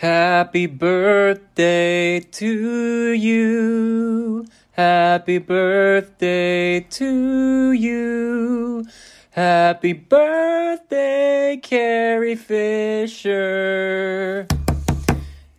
[0.00, 4.46] Happy birthday to you.
[4.72, 8.86] Happy birthday to you.
[9.32, 13.26] Happy birthday, Carrie Fisher.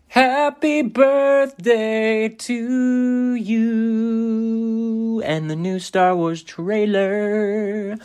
[0.08, 5.22] Happy birthday to you.
[5.22, 7.96] And the new Star Wars trailer.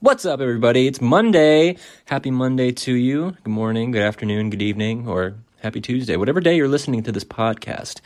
[0.00, 0.86] What's up, everybody?
[0.88, 1.78] It's Monday.
[2.04, 3.34] Happy Monday to you.
[3.44, 6.16] Good morning, good afternoon, good evening, or happy Tuesday.
[6.16, 8.00] Whatever day you're listening to this podcast.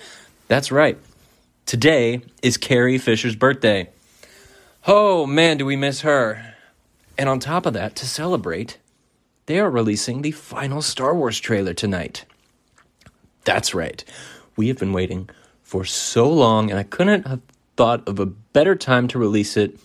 [0.49, 0.99] That's right.
[1.67, 3.89] Today is Carrie Fisher's birthday.
[4.87, 6.55] Oh man, do we miss her.
[7.17, 8.79] And on top of that, to celebrate,
[9.47, 12.25] they are releasing the final Star Wars trailer tonight.
[13.45, 14.05] That's right.
[14.57, 15.31] We have been waiting
[15.63, 17.41] for so long, and I couldn't have
[17.77, 19.79] thought of a better time to release it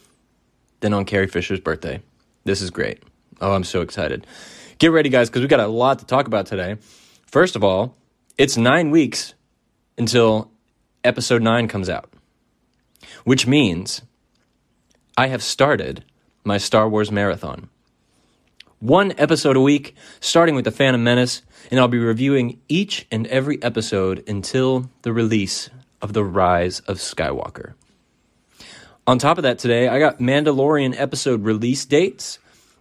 [0.80, 2.02] than on Carrie Fisher's birthday.
[2.46, 3.04] This is great.
[3.42, 4.26] Oh, I'm so excited.
[4.80, 6.78] Get ready, guys, because we got a lot to talk about today.
[7.30, 7.96] First of all,
[8.40, 9.36] it's nine weeks
[10.00, 10.50] until
[11.04, 12.12] episode nine comes out,
[13.24, 14.02] which means
[15.16, 16.04] I have started
[16.44, 17.70] my Star Wars marathon.
[18.80, 23.28] One episode a week, starting with The Phantom Menace, and I'll be reviewing each and
[23.28, 25.70] every episode until the release
[26.02, 27.74] of The Rise of Skywalker.
[29.06, 32.40] On top of that, today, I got Mandalorian episode release dates.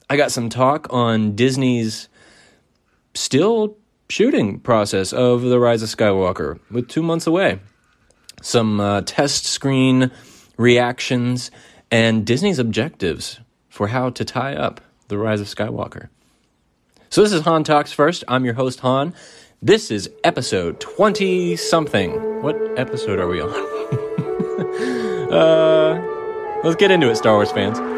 [0.09, 2.09] I got some talk on Disney's
[3.13, 3.77] still
[4.09, 7.61] shooting process of The Rise of Skywalker, with two months away.
[8.41, 10.11] Some uh, test screen
[10.57, 11.51] reactions
[11.91, 16.09] and Disney's objectives for how to tie up the Rise of Skywalker.
[17.11, 18.25] So, this is Han Talks First.
[18.29, 19.15] I'm your host, Han.
[19.61, 22.43] This is episode 20 something.
[22.43, 23.51] What episode are we on?
[25.33, 27.98] uh, let's get into it, Star Wars fans.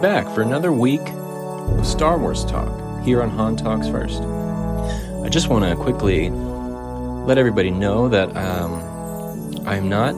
[0.00, 4.22] Back for another week of Star Wars talk here on Han Talks First.
[4.22, 10.14] I just want to quickly let everybody know that um, I'm not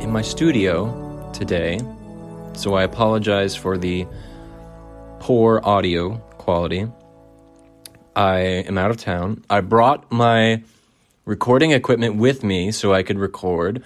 [0.00, 1.80] in my studio today,
[2.52, 4.06] so I apologize for the
[5.18, 6.86] poor audio quality.
[8.14, 9.42] I am out of town.
[9.50, 10.62] I brought my
[11.24, 13.82] recording equipment with me so I could record,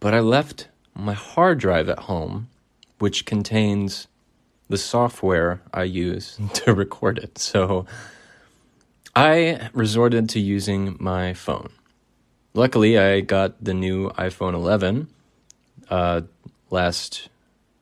[0.00, 0.66] but I left
[0.96, 2.48] my hard drive at home
[2.98, 4.08] which contains
[4.68, 7.38] the software I use to record it.
[7.38, 7.86] So
[9.14, 11.70] I resorted to using my phone.
[12.54, 15.08] Luckily, I got the new iPhone 11
[15.90, 16.22] uh,
[16.70, 17.28] last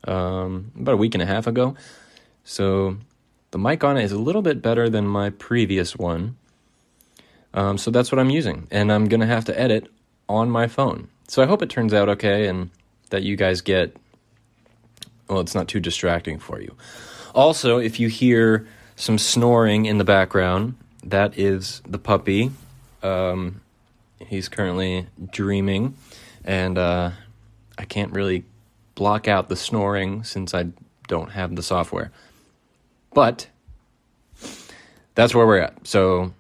[0.05, 1.77] um, about a week and a half ago.
[2.45, 2.97] So
[3.51, 6.37] the mic on it is a little bit better than my previous one.
[7.55, 8.69] Um, so that's what I'm using.
[8.71, 9.89] And I'm going to have to edit
[10.29, 11.09] on my phone.
[11.29, 12.71] So I hope it turns out okay and
[13.11, 13.97] that you guys get
[15.29, 16.75] well, it's not too distracting for you.
[17.35, 18.67] Also, if you hear
[18.97, 22.51] some snoring in the background, that is the puppy.
[23.03, 23.61] Um,
[24.19, 25.97] he's currently dreaming,
[26.45, 27.11] and uh,
[27.79, 28.45] I can't really
[28.95, 30.69] block out the snoring since I
[31.09, 32.11] don't have the software.
[33.13, 33.49] But
[35.15, 35.87] that's where we're at.
[35.87, 36.33] So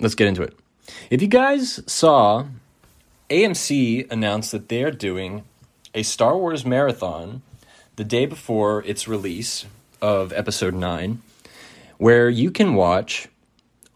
[0.00, 0.56] let's get into it.
[1.10, 2.46] If you guys saw,
[3.30, 5.44] AMC announced that they're doing
[5.94, 7.42] a Star Wars marathon
[7.96, 9.66] the day before its release
[10.00, 11.22] of episode 9,
[11.98, 13.28] where you can watch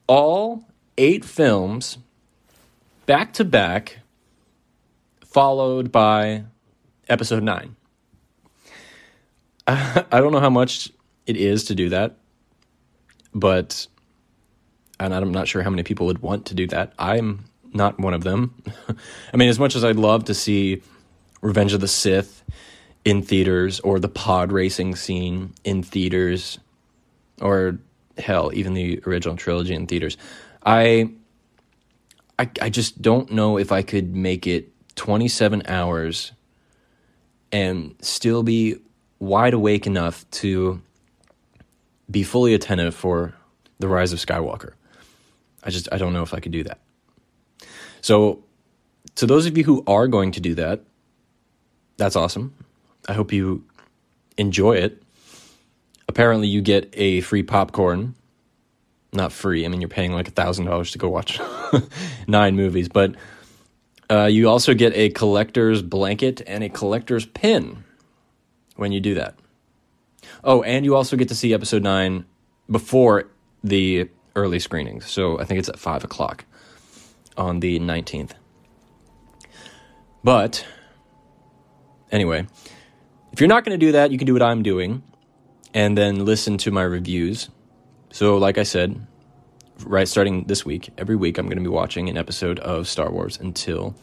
[0.07, 0.65] all
[0.97, 1.99] eight films
[3.07, 3.99] back to back,
[5.25, 6.45] followed by
[7.09, 7.77] episode 9.
[9.67, 10.91] I don't know how much
[11.27, 12.17] it is to do that,
[13.35, 13.87] but
[15.01, 16.93] and I'm not sure how many people would want to do that.
[16.99, 18.63] I'm not one of them.
[19.33, 20.83] I mean, as much as I'd love to see
[21.41, 22.43] Revenge of the Sith
[23.09, 26.59] in theaters or the pod racing scene in theaters
[27.41, 27.79] or
[28.19, 30.19] hell even the original trilogy in theaters.
[30.67, 31.11] I,
[32.39, 36.33] I i just don't know if i could make it 27 hours
[37.51, 38.77] and still be
[39.21, 40.83] wide awake enough to
[42.11, 43.33] be fully attentive for
[43.79, 44.73] the rise of skywalker.
[45.65, 46.79] I just i don't know if i could do that.
[48.03, 48.45] So
[49.15, 50.83] to those of you who are going to do that
[51.97, 52.55] that's awesome
[53.09, 53.65] I hope you
[54.37, 55.03] enjoy it.
[56.07, 58.15] Apparently, you get a free popcorn.
[59.13, 59.65] Not free.
[59.65, 61.41] I mean, you're paying like a thousand dollars to go watch
[62.29, 63.15] nine movies, but
[64.11, 67.85] Uh, you also get a collector's blanket and a collector's pin
[68.77, 69.35] when you do that.
[70.43, 72.25] Oh, and you also get to see episode nine
[72.71, 73.29] before
[73.63, 75.05] the early screenings.
[75.11, 76.47] So I think it's at five o'clock
[77.37, 78.31] on the 19th.
[80.25, 80.65] But
[82.11, 82.47] anyway,
[83.33, 85.03] if you're not going to do that, you can do what I'm doing
[85.75, 87.49] and then listen to my reviews.
[88.11, 89.07] So, like I said,
[89.85, 93.11] right starting this week, every week I'm going to be watching an episode of Star
[93.11, 93.95] Wars until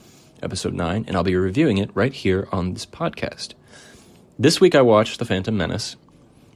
[0.43, 3.53] episode 9, and I'll be reviewing it right here on this podcast.
[4.37, 5.95] This week I watched The Phantom Menace,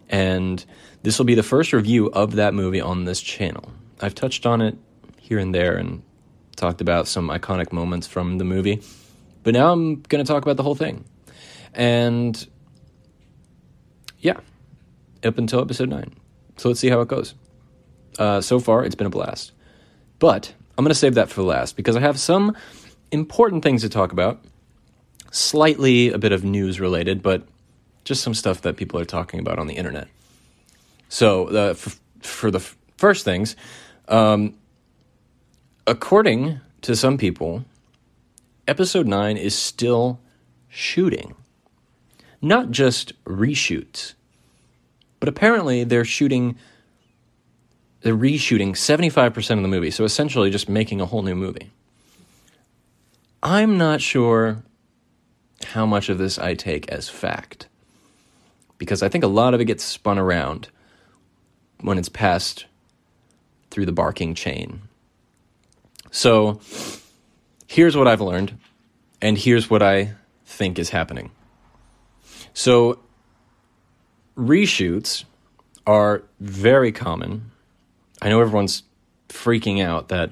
[0.10, 0.63] and
[1.01, 3.71] this will be the first review of that movie on this channel.
[4.01, 4.77] I've touched on it
[5.18, 6.04] here and there and
[6.56, 8.81] talked about some iconic moments from the movie,
[9.44, 11.06] but now I'm going to talk about the whole thing.
[11.74, 12.48] And
[14.19, 14.39] yeah,
[15.24, 16.13] up until episode 9.
[16.57, 17.36] So let's see how it goes.
[18.18, 19.54] Uh, so far, it's been a blast.
[20.19, 22.56] But I'm going to save that for last because I have some
[23.12, 24.44] important things to talk about.
[25.31, 27.44] Slightly a bit of news related, but
[28.04, 30.07] just some stuff that people are talking about on the internet.
[31.07, 33.56] So, uh, for, for, the f- first things,
[34.07, 34.56] um,
[35.88, 37.66] according to some people,
[38.68, 40.19] episode 9 is still
[40.68, 41.36] shooting.
[42.42, 44.14] Not just reshoots,
[45.20, 46.58] but apparently they're shooting,
[48.02, 49.92] they're reshooting 75% of the movie.
[49.92, 51.72] So essentially just making a whole new movie.
[53.44, 54.64] I'm not sure
[55.68, 57.68] how much of this I take as fact.
[58.78, 60.70] Because I think a lot of it gets spun around
[61.82, 62.66] when it's passed
[63.70, 64.82] through the barking chain.
[66.12, 66.60] So
[67.68, 68.58] here's what I've learned,
[69.22, 70.14] and here's what I
[70.46, 71.32] think is happening.
[72.54, 73.00] So
[74.38, 75.25] reshoots
[75.86, 77.51] are very common.
[78.22, 78.84] I know everyone's
[79.30, 80.31] freaking out that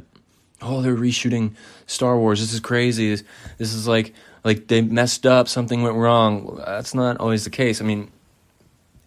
[0.62, 1.56] oh they're reshooting
[1.86, 2.40] Star Wars.
[2.40, 3.12] This is crazy.
[3.12, 3.24] This,
[3.58, 5.48] this is like like they messed up.
[5.48, 6.62] Something went wrong.
[6.66, 7.82] That's not always the case.
[7.82, 8.12] I mean,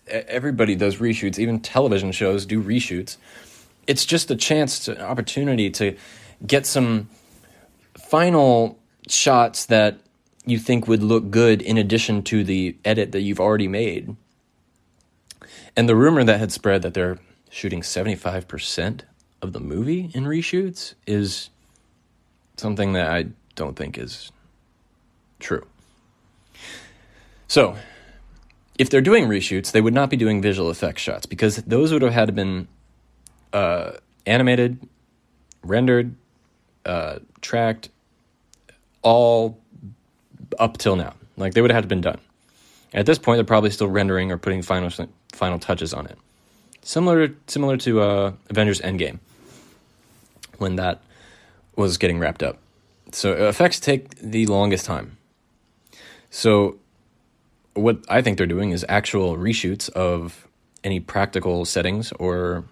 [0.06, 1.38] everybody does reshoots.
[1.38, 3.16] Even television shows do reshoots.
[3.86, 5.96] It's just a chance, to, an opportunity to
[6.46, 7.08] get some
[7.96, 8.78] final
[9.08, 9.98] shots that
[10.46, 14.16] you think would look good in addition to the edit that you've already made.
[15.76, 17.18] And the rumor that had spread that they're
[17.50, 19.02] shooting 75%
[19.42, 21.50] of the movie in reshoots is
[22.56, 24.30] something that I don't think is
[25.38, 25.66] true.
[27.48, 27.76] So,
[28.78, 32.02] if they're doing reshoots, they would not be doing visual effects shots because those would
[32.02, 32.68] have had to been
[33.52, 33.92] uh,
[34.24, 34.78] animated,
[35.62, 36.14] rendered,
[36.86, 37.90] uh, tracked,
[39.02, 39.59] all
[40.58, 41.14] up till now.
[41.36, 42.18] Like they would have had to been done.
[42.92, 44.90] At this point, they're probably still rendering or putting final
[45.32, 46.18] final touches on it.
[46.82, 49.18] Similar similar to uh, Avengers Endgame
[50.58, 51.00] when that
[51.76, 52.58] was getting wrapped up.
[53.12, 55.16] So effects take the longest time.
[56.30, 56.78] So
[57.74, 60.46] what I think they're doing is actual reshoots of
[60.84, 62.64] any practical settings or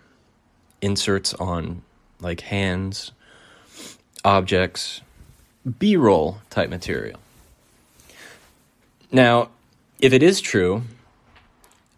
[0.80, 1.82] inserts on
[2.20, 3.12] like hands,
[4.24, 5.00] objects,
[5.78, 7.18] B-roll type material.
[9.10, 9.50] Now,
[10.00, 10.82] if it is true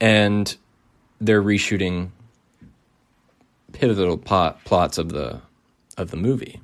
[0.01, 0.57] and
[1.21, 2.11] they're reshooting
[3.73, 5.41] pivotal plot, plots of the
[5.97, 6.61] of the movie,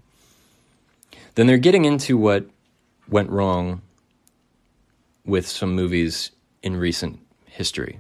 [1.35, 2.47] then they're getting into what
[3.09, 3.83] went wrong
[5.25, 6.31] with some movies
[6.63, 7.99] in recent history.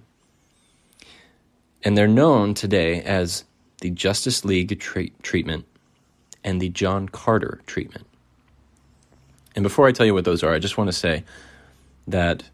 [1.82, 3.44] And they're known today as
[3.80, 5.66] the Justice League tra- treatment
[6.42, 8.06] and the John Carter treatment.
[9.54, 11.24] And before I tell you what those are, I just want to say
[12.06, 12.44] that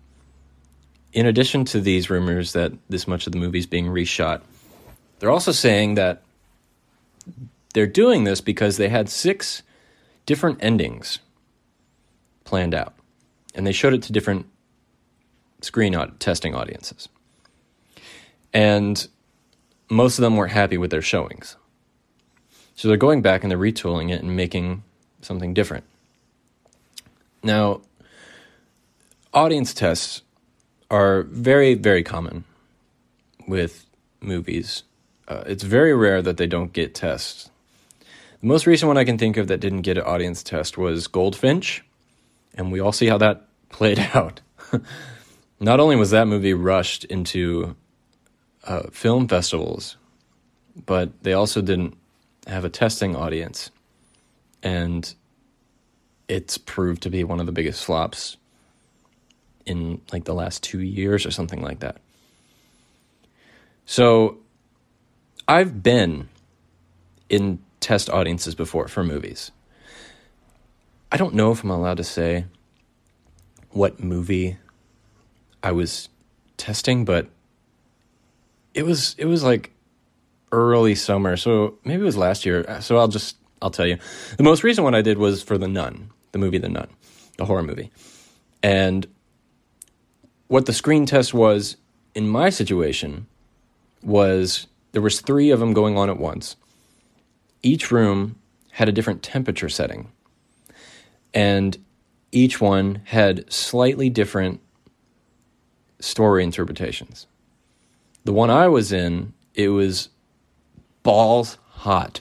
[1.12, 4.42] in addition to these rumors that this much of the movie is being reshot,
[5.18, 6.22] they're also saying that
[7.74, 9.62] they're doing this because they had six
[10.26, 11.18] different endings
[12.44, 12.94] planned out.
[13.54, 14.46] And they showed it to different
[15.60, 17.08] screen testing audiences.
[18.52, 19.06] And
[19.90, 21.56] most of them weren't happy with their showings.
[22.74, 24.82] So they're going back and they're retooling it and making
[25.20, 25.84] something different.
[27.42, 27.82] Now,
[29.34, 30.22] audience tests
[30.90, 32.44] are very, very common
[33.48, 33.86] with
[34.20, 34.82] movies.
[35.26, 37.50] Uh, it's very rare that they don't get tests.
[38.40, 41.06] The most recent one I can think of that didn't get an audience test was
[41.06, 41.82] Goldfinch,
[42.54, 44.40] and we all see how that played out.
[45.60, 47.76] Not only was that movie rushed into
[48.64, 49.96] uh, film festivals,
[50.86, 51.96] but they also didn't
[52.46, 53.70] have a testing audience.
[54.62, 55.14] And
[56.28, 58.36] it's proved to be one of the biggest flops
[59.66, 61.98] in like the last two years or something like that.
[63.86, 64.38] So
[65.48, 66.28] I've been
[67.28, 69.50] in test audiences before for movies.
[71.10, 72.46] I don't know if I'm allowed to say
[73.70, 74.56] what movie
[75.62, 76.08] I was
[76.56, 77.28] testing, but
[78.74, 79.72] it was it was like
[80.52, 82.64] early summer, so maybe it was last year.
[82.66, 83.98] Uh, so I'll just I'll tell you.
[84.36, 86.88] The most recent one I did was for The Nun, the movie The Nun,
[87.36, 87.90] the horror movie.
[88.62, 89.06] And
[90.52, 91.78] what the screen test was
[92.14, 93.26] in my situation
[94.02, 96.56] was there was 3 of them going on at once.
[97.62, 98.36] Each room
[98.72, 100.12] had a different temperature setting.
[101.32, 101.78] And
[102.32, 104.60] each one had slightly different
[106.00, 107.26] story interpretations.
[108.24, 110.10] The one I was in, it was
[111.02, 112.20] balls hot.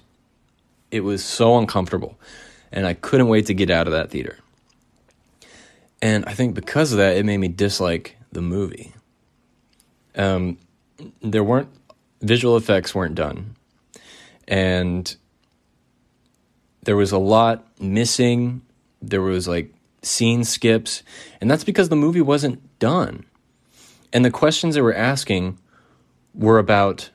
[0.90, 2.18] It was so uncomfortable,
[2.72, 4.38] and I couldn't wait to get out of that theater.
[6.02, 8.94] And I think because of that, it made me dislike the movie.
[10.16, 10.58] Um,
[11.22, 11.70] there weren't
[12.22, 13.56] visual effects weren't done,
[14.48, 15.16] and
[16.84, 18.62] there was a lot missing.
[19.02, 21.04] There was like scene skips,
[21.40, 23.26] and that's because the movie wasn't done.
[24.14, 25.58] And the questions they were asking
[26.34, 27.10] were about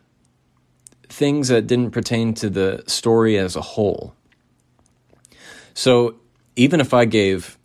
[1.08, 4.14] things that didn't pertain to the story as a whole.
[5.74, 6.16] So
[6.56, 7.58] even if I gave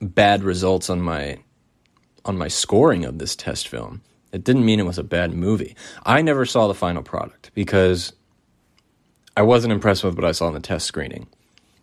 [0.00, 1.38] bad results on my
[2.24, 5.74] on my scoring of this test film, it didn't mean it was a bad movie.
[6.04, 8.12] I never saw the final product because
[9.36, 11.28] I wasn't impressed with what I saw in the test screening.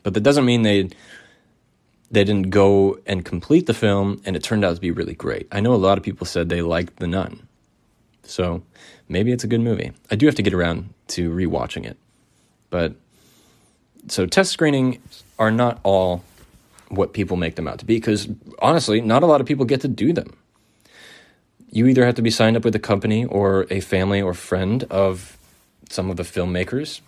[0.04, 0.89] But that doesn't mean they
[2.12, 5.48] they didn't go and complete the film and it turned out to be really great.
[5.51, 7.48] I know a lot of people said they liked The Nun.
[8.24, 8.63] So
[9.10, 9.92] maybe it's a good movie.
[10.12, 11.98] I do have to get around to rewatching it.
[12.70, 12.94] But
[14.08, 15.01] so test screening
[15.39, 16.24] are not all
[16.89, 18.27] what people make them out to be because
[18.60, 20.36] honestly, not a lot of people get to do them.
[21.70, 24.84] You either have to be signed up with a company or a family or friend
[24.86, 25.38] of
[25.89, 27.01] some of the filmmakers.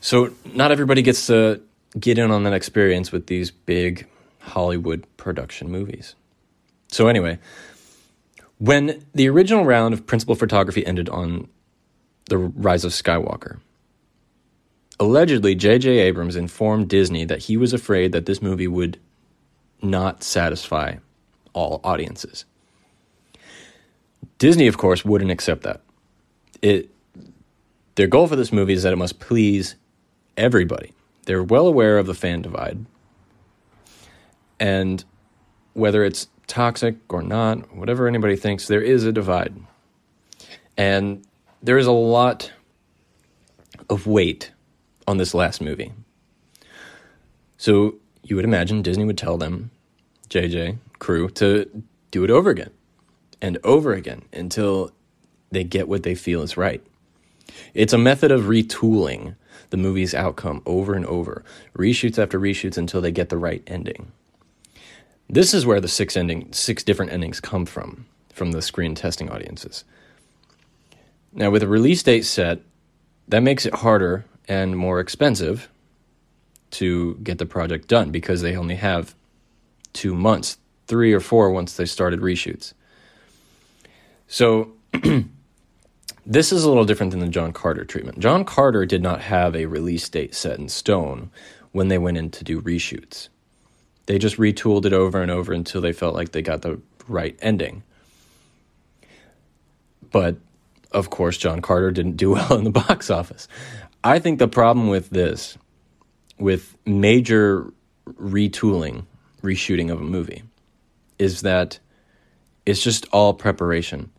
[0.00, 1.60] So not everybody gets to
[1.98, 4.06] get in on that experience with these big
[4.40, 6.14] Hollywood production movies.
[6.88, 7.38] So anyway,
[8.58, 11.48] when the original round of principal photography ended on
[12.28, 13.58] The Rise of Skywalker,
[15.02, 15.98] allegedly J.J.
[15.98, 19.00] Abrams informed Disney that he was afraid that this movie would
[19.82, 20.94] not satisfy
[21.52, 22.44] all audiences.
[24.38, 25.80] Disney, of course, wouldn't accept that.
[26.62, 26.88] It,
[27.96, 29.74] their goal for this movie is that it must please
[30.36, 30.92] everybody.
[31.26, 32.86] They're well aware of the fan divide.
[34.60, 35.04] And
[35.72, 39.56] whether it's toxic or not, whatever anybody thinks, there is a divide.
[40.76, 41.26] And
[41.60, 42.52] there is a lot
[43.90, 44.52] of weight
[45.06, 45.92] on this last movie.
[47.56, 49.70] So you would imagine Disney would tell them,
[50.28, 52.70] JJ, crew, to do it over again
[53.40, 54.92] and over again until
[55.50, 56.82] they get what they feel is right.
[57.74, 59.36] It's a method of retooling
[59.70, 61.44] the movie's outcome over and over,
[61.76, 64.12] reshoots after reshoots until they get the right ending.
[65.28, 69.30] This is where the six ending, six different endings come from, from the screen testing
[69.30, 69.84] audiences.
[71.32, 72.60] Now, with a release date set,
[73.28, 75.68] that makes it harder and more expensive
[76.72, 79.14] to get the project done because they only have
[79.92, 82.72] two months, three or four once they started reshoots.
[84.26, 84.72] So,
[86.26, 88.18] this is a little different than the John Carter treatment.
[88.18, 91.30] John Carter did not have a release date set in stone
[91.72, 93.28] when they went in to do reshoots.
[94.06, 97.38] They just retooled it over and over until they felt like they got the right
[97.42, 97.82] ending.
[100.10, 100.36] But
[100.92, 103.48] of course, John Carter didn't do well in the box office.
[104.04, 105.56] I think the problem with this,
[106.38, 107.72] with major
[108.06, 109.04] retooling,
[109.42, 110.42] reshooting of a movie,
[111.18, 111.78] is that
[112.66, 114.10] it's just all preparation.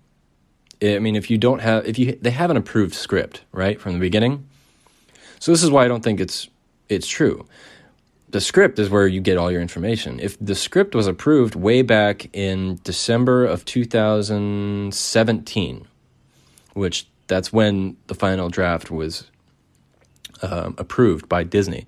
[0.82, 3.94] I mean, if you don't have, if you they have an approved script right from
[3.94, 4.48] the beginning,
[5.40, 6.50] so this is why I don't think it's
[6.90, 7.46] it's true
[8.34, 10.20] the script is where you get all your information.
[10.20, 15.88] If the script was approved way back in December of 2017,
[16.74, 19.30] which that's when the final draft was
[20.44, 21.88] um, approved by Disney.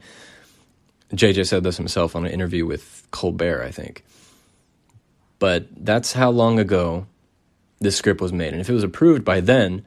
[1.13, 4.03] JJ said this himself on an interview with Colbert, I think.
[5.37, 7.05] But that's how long ago
[7.79, 8.53] this script was made.
[8.53, 9.85] And if it was approved by then,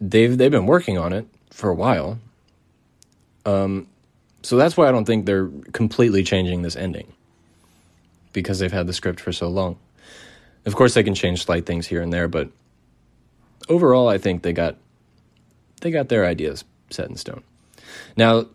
[0.00, 2.18] they've they've been working on it for a while.
[3.44, 3.86] Um,
[4.42, 7.12] so that's why I don't think they're completely changing this ending
[8.32, 9.78] because they've had the script for so long.
[10.64, 12.48] Of course, they can change slight things here and there, but
[13.68, 14.76] overall, I think they got
[15.82, 17.42] they got their ideas set in stone.
[18.16, 18.46] Now,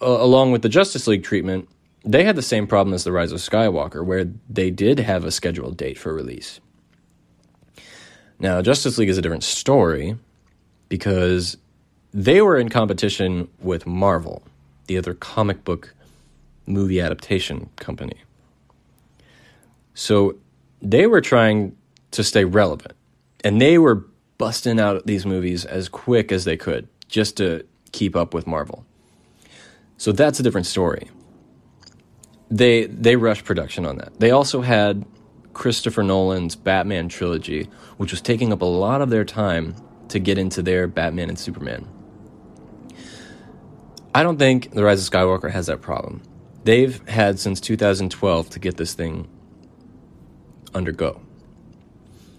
[0.00, 1.68] uh, along with the Justice League treatment,
[2.04, 5.30] they had the same problem as the Rise of Skywalker, where they did have a
[5.30, 6.60] scheduled date for release.
[8.38, 10.16] Now, Justice League is a different story
[10.88, 11.58] because
[12.12, 14.42] they were in competition with Marvel
[14.90, 15.94] the other comic book
[16.66, 18.16] movie adaptation company.
[19.94, 20.34] So
[20.82, 21.76] they were trying
[22.10, 22.94] to stay relevant
[23.44, 24.04] and they were
[24.40, 28.86] busting out these movies as quick as they could just to keep up with Marvel.
[29.98, 31.10] So that's a different story.
[32.50, 34.18] They they rushed production on that.
[34.18, 35.04] They also had
[35.52, 37.68] Christopher Nolan's Batman trilogy,
[37.98, 39.74] which was taking up a lot of their time
[40.08, 41.86] to get into their Batman and Superman.
[44.14, 46.22] I don't think The Rise of Skywalker has that problem.
[46.64, 49.28] They've had since 2012 to get this thing
[50.72, 51.20] undergo.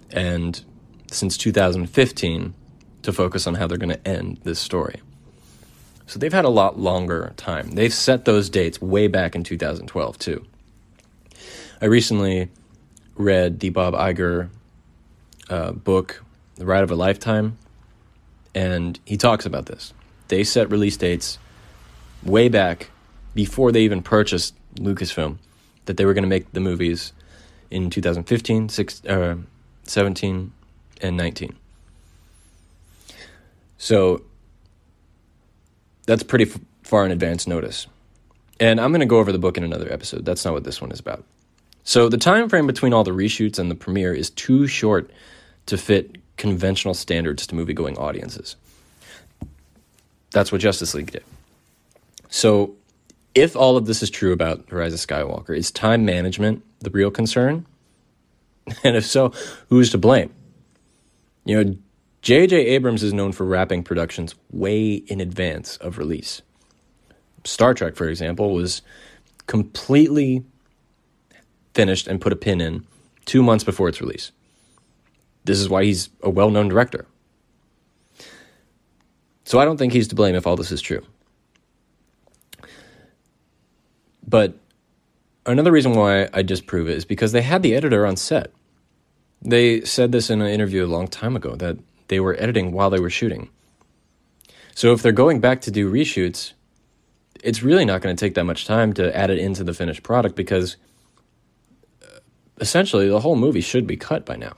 [0.10, 0.65] And
[1.13, 2.53] since 2015
[3.03, 5.01] to focus on how they're going to end this story.
[6.07, 7.71] So they've had a lot longer time.
[7.71, 10.45] They've set those dates way back in 2012 too.
[11.81, 12.49] I recently
[13.15, 14.49] read the Bob Iger
[15.49, 16.23] uh, book,
[16.55, 17.57] The Ride of a Lifetime,
[18.53, 19.93] and he talks about this.
[20.27, 21.39] They set release dates
[22.23, 22.89] way back
[23.33, 25.37] before they even purchased Lucasfilm
[25.85, 27.13] that they were going to make the movies
[27.69, 29.37] in 2015, six, uh,
[29.83, 30.51] 17,
[31.01, 31.55] and 19.
[33.77, 34.22] So
[36.05, 37.88] that's pretty f- far in advance notice.
[38.60, 40.24] And I'm going to go over the book in another episode.
[40.24, 41.24] That's not what this one is about.
[41.84, 45.10] So the time frame between all the reshoots and the premiere is too short
[45.65, 48.55] to fit conventional standards to movie-going audiences.
[50.31, 51.24] That's what Justice League did.
[52.29, 52.75] So
[53.36, 57.12] if all of this is true about Rise of Skywalker, is time management the real
[57.12, 57.65] concern?
[58.84, 59.34] And if so,
[59.70, 60.31] who's to blame?
[61.45, 61.75] You know,
[62.21, 62.55] J.J.
[62.55, 66.41] Abrams is known for wrapping productions way in advance of release.
[67.43, 68.81] Star Trek, for example, was
[69.48, 70.43] completely
[71.74, 72.86] finished and put a pin in
[73.25, 74.31] two months before its release.
[75.45, 77.07] This is why he's a well known director.
[79.43, 81.03] So I don't think he's to blame if all this is true.
[84.25, 84.53] But
[85.45, 88.51] another reason why I disprove it is because they had the editor on set.
[89.41, 91.77] They said this in an interview a long time ago that
[92.07, 93.49] they were editing while they were shooting.
[94.75, 96.53] So if they're going back to do reshoots,
[97.43, 100.03] it's really not going to take that much time to add it into the finished
[100.03, 100.77] product because
[102.03, 102.19] uh,
[102.59, 104.53] essentially the whole movie should be cut by now.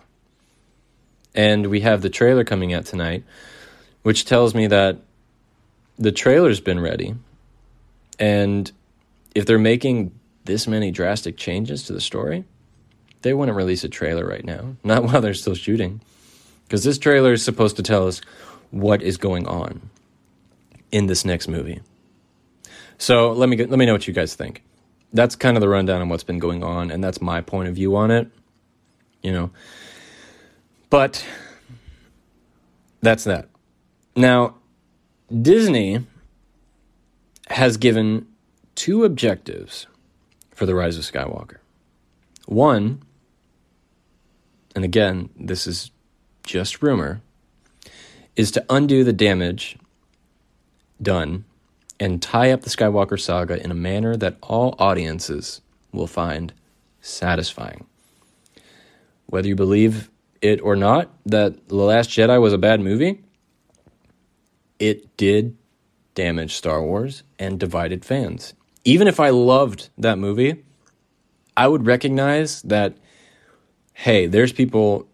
[1.33, 3.23] And we have the trailer coming out tonight,
[4.03, 4.97] which tells me that
[5.97, 7.15] the trailer's been ready.
[8.19, 8.71] And
[9.33, 10.11] if they're making
[10.45, 12.43] this many drastic changes to the story,
[13.23, 16.01] they wouldn't release a trailer right now, not while they're still shooting.
[16.65, 18.21] Because this trailer is supposed to tell us
[18.71, 19.81] what is going on
[20.91, 21.81] in this next movie.
[22.97, 24.63] So let me let me know what you guys think.
[25.12, 27.75] That's kind of the rundown on what's been going on, and that's my point of
[27.75, 28.29] view on it.
[29.21, 29.51] You know,
[30.89, 31.25] but
[33.01, 33.49] that's that.
[34.15, 34.55] Now,
[35.41, 36.05] Disney
[37.47, 38.27] has given
[38.75, 39.88] two objectives
[40.51, 41.57] for the Rise of Skywalker.
[42.45, 43.01] One
[44.75, 45.91] and again, this is
[46.43, 47.21] just rumor,
[48.36, 49.77] is to undo the damage
[51.01, 51.45] done
[51.99, 56.53] and tie up the Skywalker saga in a manner that all audiences will find
[57.01, 57.86] satisfying.
[59.27, 60.09] Whether you believe
[60.41, 63.23] it or not that The Last Jedi was a bad movie,
[64.79, 65.55] it did
[66.15, 68.53] damage Star Wars and divided fans.
[68.83, 70.63] Even if I loved that movie,
[71.55, 72.97] I would recognize that
[73.93, 75.08] hey, there's people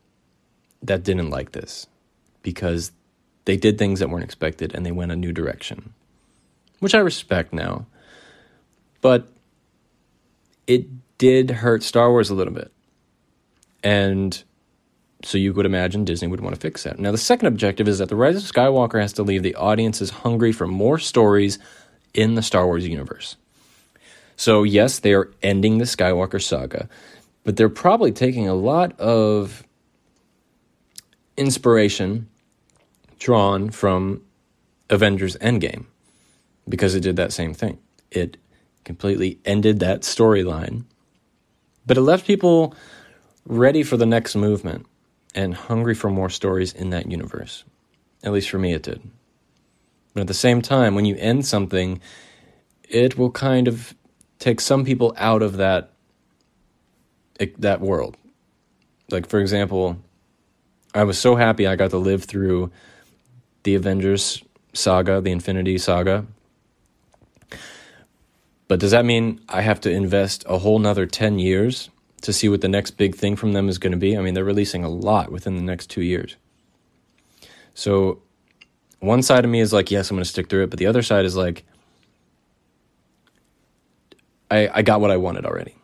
[0.81, 1.87] that didn't like this
[2.41, 2.91] because
[3.45, 5.93] they did things that weren't expected and they went a new direction,
[6.79, 7.85] which I respect now.
[9.01, 9.27] But
[10.67, 10.87] it
[11.17, 12.71] did hurt Star Wars a little bit.
[13.83, 14.41] And
[15.23, 16.99] so you could imagine Disney would want to fix that.
[16.99, 20.09] Now, the second objective is that The Rise of Skywalker has to leave the audiences
[20.09, 21.59] hungry for more stories
[22.13, 23.35] in the Star Wars universe.
[24.35, 26.87] So, yes, they are ending the Skywalker saga,
[27.43, 29.63] but they're probably taking a lot of
[31.37, 32.27] inspiration
[33.17, 34.21] drawn from
[34.89, 35.85] Avengers Endgame
[36.67, 37.79] because it did that same thing.
[38.11, 38.37] It
[38.83, 40.85] completely ended that storyline,
[41.85, 42.75] but it left people
[43.45, 44.85] ready for the next movement
[45.35, 47.63] and hungry for more stories in that universe.
[48.23, 49.01] At least for me, it did.
[50.13, 52.01] But at the same time, when you end something,
[52.89, 53.93] it will kind of
[54.39, 55.93] take some people out of that
[57.57, 58.17] that world.
[59.09, 59.97] Like for example,
[60.93, 62.71] I was so happy I got to live through
[63.63, 66.25] the Avengers saga, the Infinity Saga.
[68.67, 71.89] But does that mean I have to invest a whole nother 10 years
[72.21, 74.15] to see what the next big thing from them is going to be?
[74.15, 76.35] I mean, they're releasing a lot within the next two years.
[77.73, 78.21] So
[78.99, 80.69] one side of me is like, yes, I'm going to stick through it.
[80.69, 81.63] But the other side is like,
[84.51, 85.75] I, I got what I wanted already.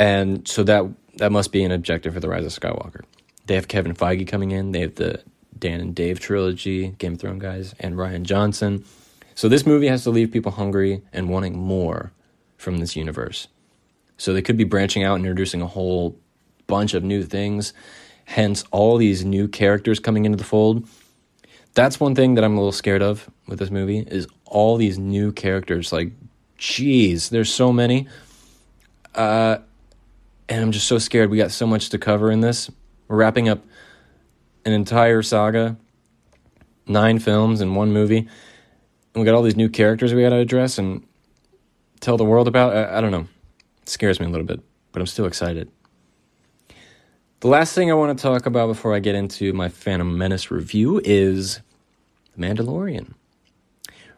[0.00, 0.86] And so that
[1.16, 3.02] that must be an objective for the Rise of Skywalker.
[3.46, 4.72] They have Kevin Feige coming in.
[4.72, 5.22] They have the
[5.58, 8.84] Dan and Dave trilogy, Game of Thrones guys, and Rian Johnson.
[9.34, 12.12] So this movie has to leave people hungry and wanting more
[12.56, 13.48] from this universe.
[14.16, 16.16] So they could be branching out and introducing a whole
[16.66, 17.74] bunch of new things.
[18.24, 20.88] Hence, all these new characters coming into the fold.
[21.74, 24.98] That's one thing that I'm a little scared of with this movie is all these
[24.98, 25.92] new characters.
[25.92, 26.12] Like,
[26.56, 28.08] geez, there's so many.
[29.14, 29.58] Uh,
[30.50, 31.30] and I'm just so scared.
[31.30, 32.68] We got so much to cover in this.
[33.06, 33.64] We're wrapping up
[34.64, 35.76] an entire saga,
[36.86, 38.18] nine films and one movie.
[38.18, 38.28] And
[39.14, 41.06] we got all these new characters we got to address and
[42.00, 42.76] tell the world about.
[42.76, 43.26] I, I don't know.
[43.82, 44.60] It scares me a little bit,
[44.92, 45.70] but I'm still excited.
[47.38, 50.50] The last thing I want to talk about before I get into my Phantom Menace
[50.50, 51.60] review is
[52.36, 53.14] The Mandalorian.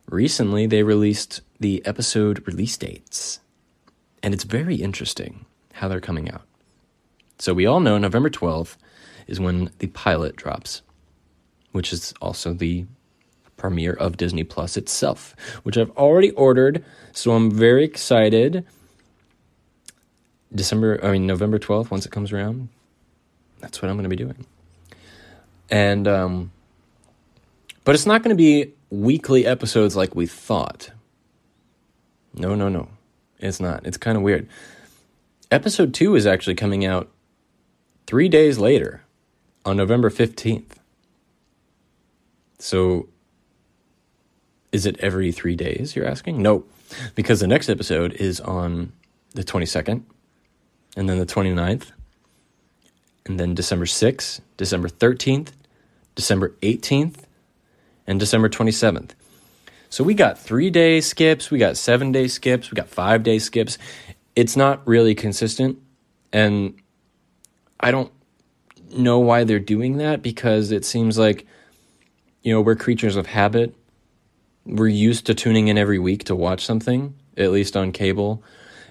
[0.09, 3.38] Recently, they released the episode release dates,
[4.23, 6.42] and it's very interesting how they're coming out.
[7.38, 8.76] So, we all know November 12th
[9.26, 10.82] is when the pilot drops,
[11.72, 12.87] which is also the
[13.62, 16.85] premiere of Disney Plus itself, which I've already ordered.
[17.12, 18.66] So I'm very excited.
[20.52, 22.68] December, I mean, November 12th, once it comes around,
[23.61, 24.44] that's what I'm going to be doing.
[25.70, 26.50] And, um,
[27.85, 30.90] but it's not going to be weekly episodes like we thought.
[32.35, 32.88] No, no, no.
[33.38, 33.87] It's not.
[33.87, 34.48] It's kind of weird.
[35.53, 37.11] Episode 2 is actually coming out
[38.07, 39.03] three days later
[39.67, 40.77] on November 15th.
[42.59, 43.11] So,
[44.73, 46.41] is it every three days, you're asking?
[46.41, 46.65] No,
[47.15, 48.95] because the next episode is on
[49.35, 50.05] the 22nd,
[50.97, 51.93] and then the 29th,
[53.27, 55.49] and then December 6th, December 13th,
[56.15, 57.25] December 18th,
[58.07, 59.11] and December 27th.
[59.93, 63.38] So we got three day skips, we got seven day skips, we got five day
[63.38, 63.77] skips.
[64.35, 65.79] It's not really consistent.
[66.33, 66.75] And
[67.81, 68.11] I don't
[68.90, 71.47] know why they're doing that because it seems like,
[72.42, 73.75] you know, we're creatures of habit.
[74.64, 78.42] We're used to tuning in every week to watch something, at least on cable,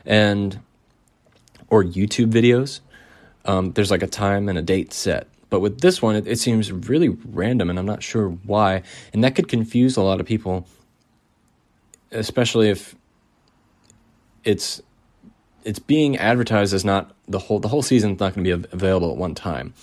[0.06, 0.60] and
[1.69, 2.82] or YouTube videos.
[3.45, 5.27] Um, there's like a time and a date set.
[5.49, 8.84] But with this one, it, it seems really random, and I'm not sure why.
[9.13, 10.67] And that could confuse a lot of people,
[12.12, 12.95] especially if
[14.43, 14.82] it's
[15.63, 19.12] it's being advertised as not the whole the whole season's not going to be available
[19.12, 19.74] at one time.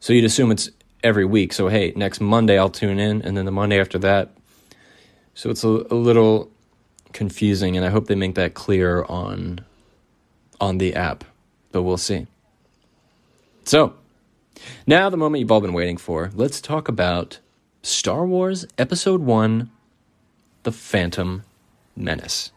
[0.00, 0.70] So you'd assume it's
[1.02, 1.52] every week.
[1.52, 4.30] So hey, next Monday I'll tune in, and then the Monday after that.
[5.34, 6.50] So it's a, a little
[7.12, 9.60] confusing, and I hope they make that clear on
[10.60, 11.24] on the app.
[11.72, 12.26] But we'll see.
[13.64, 13.94] So
[14.86, 16.30] now the moment you've all been waiting for.
[16.34, 17.38] Let's talk about
[17.82, 19.70] Star Wars Episode One:
[20.62, 21.42] The Phantom
[21.96, 22.52] Menace.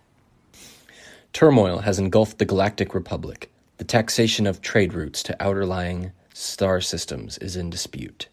[1.34, 3.52] Turmoil has engulfed the Galactic Republic.
[3.78, 8.28] The taxation of trade routes to outerlying star systems is in dispute.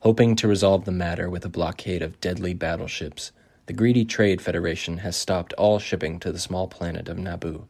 [0.00, 3.30] Hoping to resolve the matter with a blockade of deadly battleships,
[3.66, 7.66] the greedy Trade Federation has stopped all shipping to the small planet of Naboo.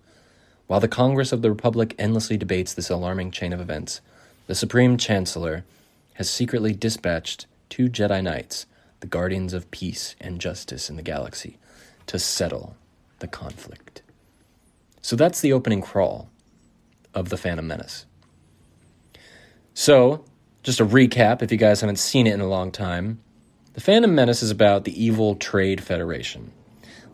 [0.66, 4.00] While the Congress of the Republic endlessly debates this alarming chain of events,
[4.46, 5.64] the Supreme Chancellor
[6.14, 8.64] has secretly dispatched two Jedi Knights,
[9.00, 11.58] the guardians of peace and justice in the galaxy,
[12.06, 12.76] to settle
[13.18, 14.02] the conflict.
[15.02, 16.30] So that's the opening crawl
[17.14, 18.06] of The Phantom Menace.
[19.74, 20.24] So,
[20.62, 23.20] just a recap if you guys haven't seen it in a long time
[23.74, 26.52] The Phantom Menace is about the evil Trade Federation,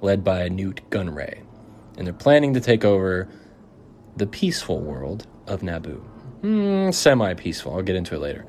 [0.01, 1.42] led by Nute Gunray,
[1.96, 3.29] and they're planning to take over
[4.16, 6.01] the peaceful world of Naboo.
[6.40, 6.90] Hmm,
[7.70, 8.46] I'll get into it later.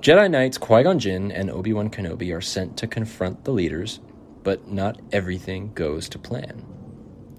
[0.00, 4.00] Jedi Knights Qui Gon Jinn and Obi Wan Kenobi are sent to confront the leaders,
[4.42, 6.71] but not everything goes to plan.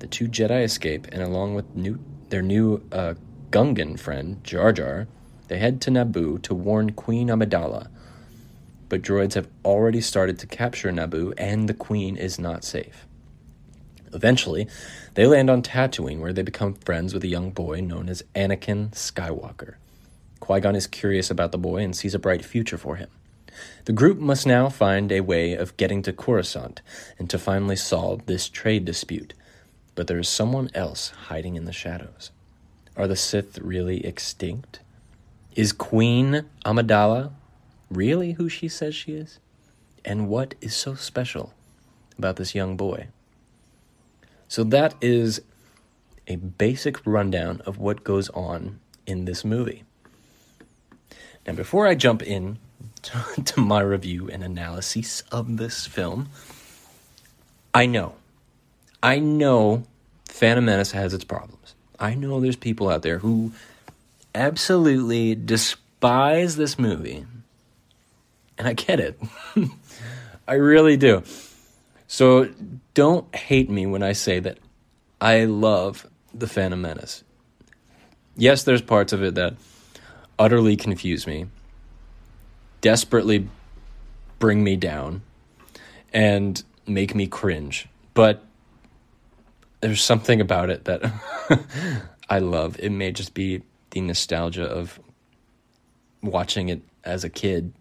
[0.04, 3.14] The two Jedi escape, and along with new, their new uh,
[3.52, 5.08] Gungan friend, Jar Jar,
[5.48, 7.88] they head to Naboo to warn Queen Amidala.
[8.90, 13.08] But droids have already started to capture Naboo, and the Queen is not safe.
[14.12, 14.68] Eventually,
[15.14, 18.92] they land on Tatooine, where they become friends with a young boy known as Anakin
[18.92, 19.76] Skywalker.
[20.42, 23.08] Qui Gon is curious about the boy and sees a bright future for him.
[23.86, 26.82] The group must now find a way of getting to Coruscant
[27.18, 29.34] and to finally solve this trade dispute
[29.96, 32.32] but there is someone else hiding in the shadows.
[32.96, 34.80] Are the Sith really extinct?
[35.56, 37.32] Is Queen Amidala
[37.90, 39.40] really who she says she is?
[40.06, 41.54] And what is so special
[42.18, 43.08] about this young boy?
[44.48, 45.42] So, that is
[46.28, 49.84] a basic rundown of what goes on in this movie.
[51.48, 52.60] Now, before I jump in
[53.04, 56.30] to, to my review and analysis of this film,
[57.74, 58.16] I know
[59.04, 59.84] I know
[60.30, 61.76] Phantom Menace has its problems.
[62.00, 63.52] I know there's people out there who
[64.34, 67.26] absolutely despise this movie.
[68.58, 69.20] And I get it.
[70.48, 71.24] I really do.
[72.08, 72.50] So
[72.94, 74.58] don't hate me when I say that
[75.20, 77.24] I love The Phantom Menace.
[78.38, 79.56] Yes, there's parts of it that
[80.40, 81.48] utterly confuse me,
[82.80, 83.50] desperately
[84.40, 85.24] bring me down,
[86.14, 87.88] and make me cringe.
[88.14, 88.44] But
[89.84, 91.12] there's something about it that
[92.30, 92.80] I love.
[92.80, 94.98] It may just be the nostalgia of
[96.22, 97.74] watching it as a kid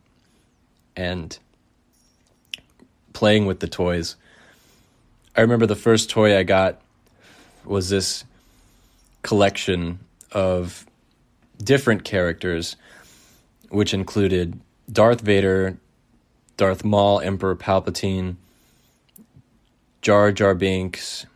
[0.97, 1.39] and
[3.13, 4.17] playing with the toys.
[5.37, 6.81] I remember the first toy I got
[7.65, 8.25] was this
[9.23, 10.01] collection
[10.33, 10.85] of
[11.63, 12.75] different characters,
[13.69, 14.61] which included
[14.91, 15.79] Darth Vader,
[16.57, 18.35] Darth Maul, Emperor Palpatine,
[20.01, 21.27] Jar Jar Binks,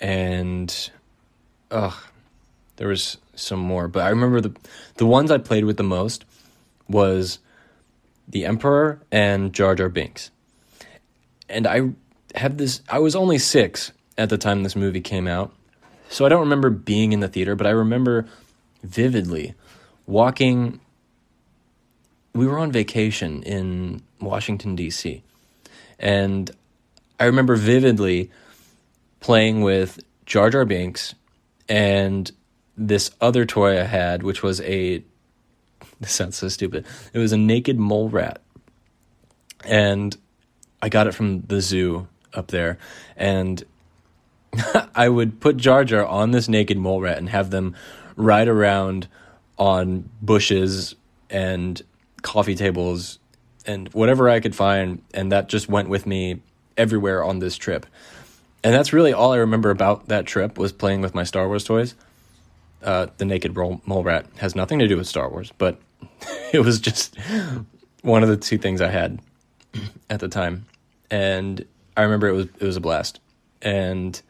[0.00, 0.90] and
[1.70, 1.96] ugh,
[2.76, 3.88] there was some more.
[3.88, 4.56] But I remember the
[4.96, 6.24] the ones I played with the most
[6.88, 7.38] was
[8.28, 10.30] the Emperor and Jar Jar Binks.
[11.48, 11.90] And I
[12.34, 15.52] have this I was only 6 at the time this movie came out.
[16.08, 18.26] So I don't remember being in the theater, but I remember
[18.82, 19.54] vividly
[20.06, 20.80] walking
[22.32, 25.22] we were on vacation in Washington D.C.
[25.98, 26.50] and
[27.18, 28.30] I remember vividly
[29.20, 31.14] playing with Jar Jar Binks
[31.68, 32.30] and
[32.76, 35.04] this other toy I had, which was a
[36.00, 36.86] this sounds so stupid.
[37.12, 38.40] It was a naked mole rat.
[39.64, 40.16] And
[40.80, 42.78] I got it from the zoo up there.
[43.16, 43.62] And
[44.94, 47.76] I would put Jar Jar on this naked mole rat and have them
[48.16, 49.08] ride around
[49.58, 50.94] on bushes
[51.28, 51.80] and
[52.22, 53.18] coffee tables
[53.66, 55.02] and whatever I could find.
[55.12, 56.40] And that just went with me
[56.76, 57.84] everywhere on this trip.
[58.62, 61.64] And that's really all I remember about that trip was playing with my Star Wars
[61.64, 61.94] toys.
[62.82, 65.78] Uh, the naked mole rat has nothing to do with Star Wars, but
[66.52, 67.16] it was just
[68.02, 69.20] one of the two things I had
[70.10, 70.66] at the time.
[71.10, 71.64] And
[71.96, 73.20] I remember it was it was a blast.
[73.62, 74.20] And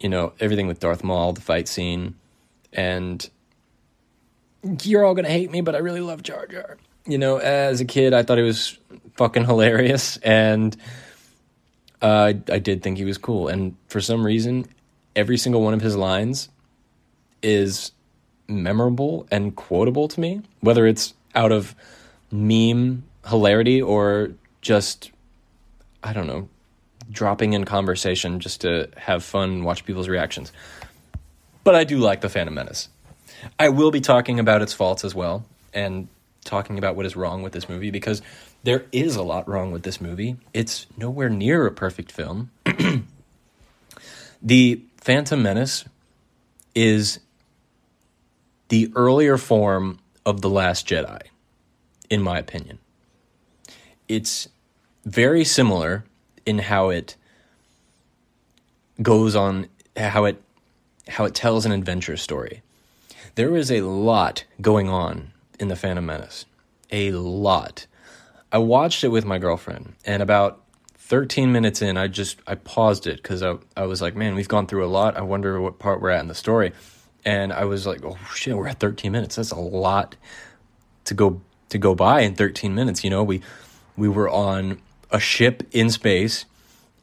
[0.00, 2.16] you know, everything with Darth Maul, the fight scene,
[2.72, 3.28] and
[4.82, 6.76] you're all gonna hate me, but I really love Jar Jar.
[7.06, 8.78] You know, as a kid, I thought it was
[9.16, 10.76] fucking hilarious, and
[12.02, 13.48] uh, I did think he was cool.
[13.48, 14.66] And for some reason,
[15.14, 16.48] every single one of his lines
[17.42, 17.92] is
[18.48, 21.74] memorable and quotable to me, whether it's out of
[22.30, 25.12] meme hilarity or just,
[26.02, 26.48] I don't know,
[27.10, 30.52] dropping in conversation just to have fun, watch people's reactions.
[31.64, 32.88] But I do like The Phantom Menace.
[33.58, 36.08] I will be talking about its faults as well and
[36.44, 38.22] talking about what is wrong with this movie because
[38.62, 40.36] there is a lot wrong with this movie.
[40.52, 42.50] It's nowhere near a perfect film.
[44.42, 45.84] the Phantom Menace
[46.74, 47.20] is
[48.68, 51.20] the earlier form of The Last Jedi,
[52.08, 52.78] in my opinion.
[54.08, 54.48] It's
[55.04, 56.04] very similar
[56.46, 57.16] in how it
[59.00, 60.40] goes on how it
[61.08, 62.62] how it tells an adventure story.
[63.34, 66.44] There is a lot going on in the Phantom Menace.
[66.90, 67.86] A lot.
[68.52, 70.62] I watched it with my girlfriend, and about
[70.98, 74.48] 13 minutes in, I just I paused it because I I was like, man, we've
[74.48, 75.16] gone through a lot.
[75.16, 76.72] I wonder what part we're at in the story,
[77.24, 79.36] and I was like, oh shit, we're at 13 minutes.
[79.36, 80.16] That's a lot
[81.04, 83.02] to go to go by in 13 minutes.
[83.04, 83.40] You know, we
[83.96, 86.44] we were on a ship in space,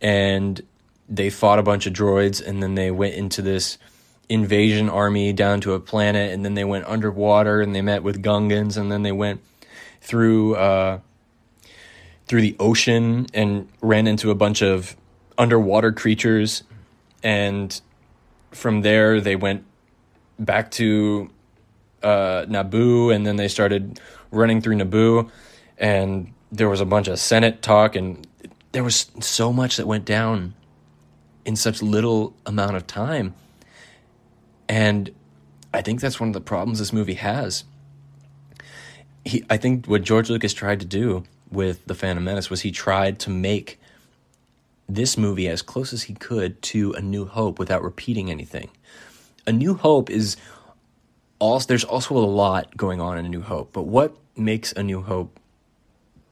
[0.01, 0.61] and
[1.07, 3.79] they fought a bunch of droids, and then they went into this
[4.29, 8.21] invasion army down to a planet, and then they went underwater, and they met with
[8.21, 9.41] Gungans, and then they went
[10.01, 10.55] through.
[10.55, 10.99] Uh,
[12.29, 14.95] through the ocean and ran into a bunch of
[15.39, 16.63] underwater creatures.
[17.23, 17.81] And
[18.51, 19.65] from there, they went
[20.37, 21.31] back to
[22.03, 25.29] uh, Naboo, and then they started running through Naboo.
[25.79, 28.25] And there was a bunch of Senate talk, and
[28.73, 30.53] there was so much that went down
[31.45, 33.33] in such little amount of time.
[34.67, 35.09] And
[35.73, 37.63] I think that's one of the problems this movie has.
[39.25, 42.71] He, I think what George Lucas tried to do with The Phantom Menace was he
[42.71, 43.79] tried to make
[44.87, 48.69] this movie as close as he could to A New Hope without repeating anything.
[49.45, 50.35] A New Hope is
[51.37, 54.83] also there's also a lot going on in A New Hope, but what makes A
[54.83, 55.39] New Hope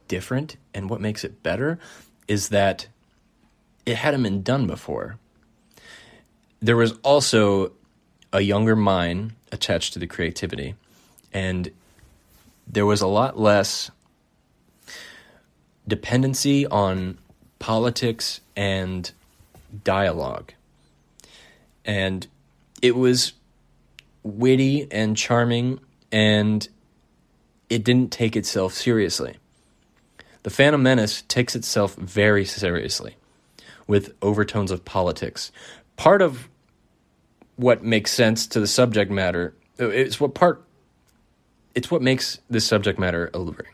[0.08, 1.78] different and what makes it better
[2.26, 2.88] is that
[3.86, 5.18] it hadn't been done before.
[6.60, 7.72] There was also
[8.32, 10.74] a younger mind attached to the creativity,
[11.32, 11.70] and
[12.66, 13.90] there was a lot less
[15.88, 17.18] dependency on
[17.58, 19.10] politics and
[19.84, 20.52] dialogue.
[21.84, 22.26] And
[22.82, 23.32] it was
[24.22, 25.80] witty and charming,
[26.12, 26.68] and
[27.70, 29.36] it didn't take itself seriously.
[30.42, 33.16] The Phantom Menace takes itself very seriously
[33.86, 35.50] with overtones of politics.
[35.96, 36.48] Part of
[37.56, 40.62] what makes sense to the subject matter, uh, it's what part
[41.74, 43.72] it's what makes this subject matter alluring.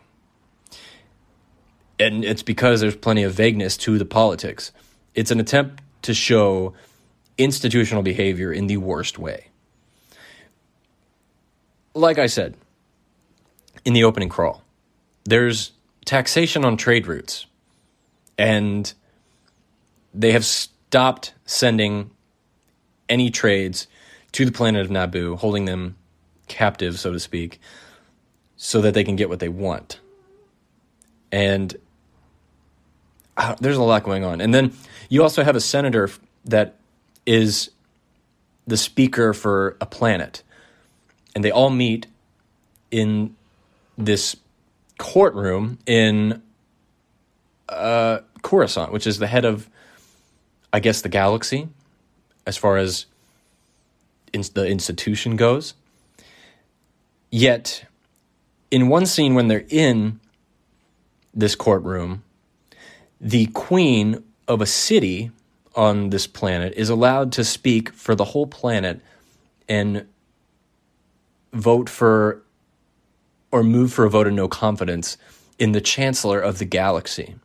[1.98, 4.72] And it's because there's plenty of vagueness to the politics.
[5.14, 6.74] It's an attempt to show
[7.38, 9.48] institutional behavior in the worst way.
[11.94, 12.56] Like I said
[13.84, 14.62] in the opening crawl,
[15.24, 15.72] there's
[16.04, 17.46] taxation on trade routes.
[18.36, 18.92] And
[20.12, 22.10] they have stopped sending
[23.08, 23.86] any trades
[24.32, 25.96] to the planet of Naboo, holding them
[26.48, 27.60] captive, so to speak,
[28.56, 30.00] so that they can get what they want.
[31.30, 31.76] And
[33.60, 34.40] there's a lot going on.
[34.40, 34.72] And then
[35.08, 36.10] you also have a senator
[36.44, 36.76] that
[37.26, 37.70] is
[38.66, 40.42] the speaker for a planet.
[41.34, 42.06] And they all meet
[42.90, 43.34] in
[43.98, 44.36] this
[44.98, 46.42] courtroom in
[47.68, 49.68] uh, Coruscant, which is the head of,
[50.72, 51.68] I guess, the galaxy,
[52.46, 53.06] as far as
[54.32, 55.74] in the institution goes.
[57.30, 57.86] Yet,
[58.70, 60.20] in one scene when they're in
[61.32, 62.23] this courtroom,
[63.20, 65.30] the queen of a city
[65.74, 69.00] on this planet is allowed to speak for the whole planet
[69.68, 70.06] and
[71.52, 72.42] vote for
[73.50, 75.16] or move for a vote of no confidence
[75.58, 77.36] in the chancellor of the galaxy,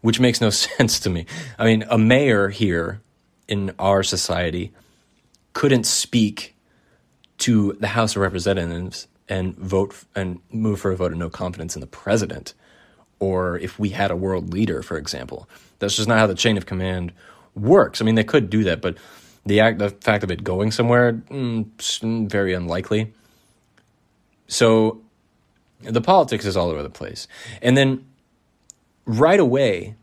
[0.00, 1.26] which makes no sense to me.
[1.58, 3.02] I mean, a mayor here
[3.48, 4.72] in our society
[5.52, 6.54] couldn't speak
[7.38, 11.74] to the House of Representatives and vote and move for a vote of no confidence
[11.74, 12.54] in the president,
[13.20, 15.48] or if we had a world leader, for example.
[15.78, 17.12] That's just not how the chain of command
[17.54, 18.00] works.
[18.00, 18.96] I mean, they could do that, but
[19.46, 23.12] the act, the fact of it going somewhere, mm, very unlikely.
[24.48, 25.00] So
[25.80, 27.28] the politics is all over the place.
[27.62, 28.04] And then
[29.04, 29.94] right away,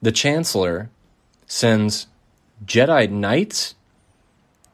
[0.00, 0.90] the chancellor
[1.46, 2.06] sends
[2.64, 3.74] Jedi Knights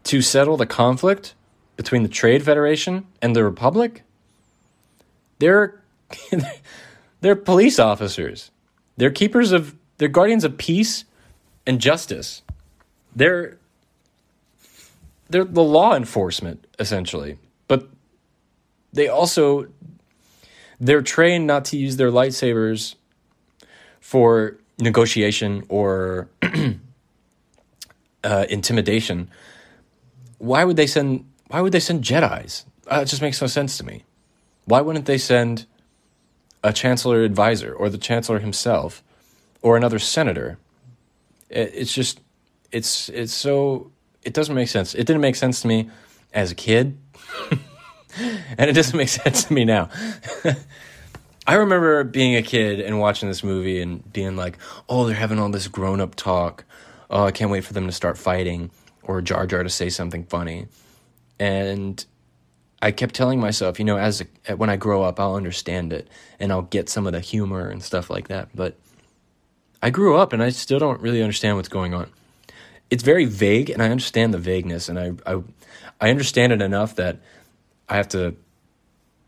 [0.05, 1.35] to settle the conflict
[1.77, 4.03] between the Trade Federation and the Republic.
[5.39, 5.81] They're
[7.23, 8.51] they're police officers.
[8.99, 11.05] They're keepers of they're guardians of peace
[11.67, 12.43] and justice.
[13.17, 13.59] They're
[15.31, 17.39] they're the law enforcement essentially.
[17.69, 17.89] But
[18.93, 19.69] they also
[20.79, 22.97] they're trained not to use their lightsabers
[24.01, 26.29] for negotiation or
[28.25, 29.31] uh, intimidation.
[30.39, 31.25] Why would they send?
[31.47, 32.67] Why would they send Jedi's?
[32.91, 34.03] Uh, it just makes no sense to me.
[34.65, 35.67] Why wouldn't they send
[36.63, 39.03] a chancellor advisor or the chancellor himself
[39.61, 40.59] or another senator?
[41.49, 42.21] It, it's just
[42.71, 43.91] it's it's so
[44.23, 44.95] it doesn't make sense.
[44.95, 45.91] It didn't make sense to me
[46.33, 46.99] as a kid.
[48.59, 49.89] and it doesn't make sense to me now.
[51.47, 55.39] I remember being a kid and watching this movie and being like, "Oh, they're having
[55.39, 56.65] all this grown-up talk.
[57.11, 58.71] Oh, I can't wait for them to start fighting
[59.03, 60.69] or Jar Jar to say something funny."
[61.41, 62.05] And
[62.83, 66.09] I kept telling myself, you know, as a, when I grow up, I'll understand it
[66.41, 68.49] and I'll get some of the humor and stuff like that.
[68.55, 68.77] But
[69.81, 72.11] I grew up and I still don't really understand what's going on.
[72.91, 75.43] It's very vague, and I understand the vagueness, and I I,
[75.99, 77.21] I understand it enough that
[77.89, 78.37] I have to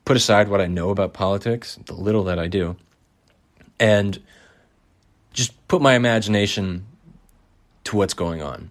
[0.04, 2.76] put aside what I know about politics, the little that I do,
[3.80, 4.20] and
[5.32, 6.84] just put my imagination
[7.84, 8.70] to what's going on.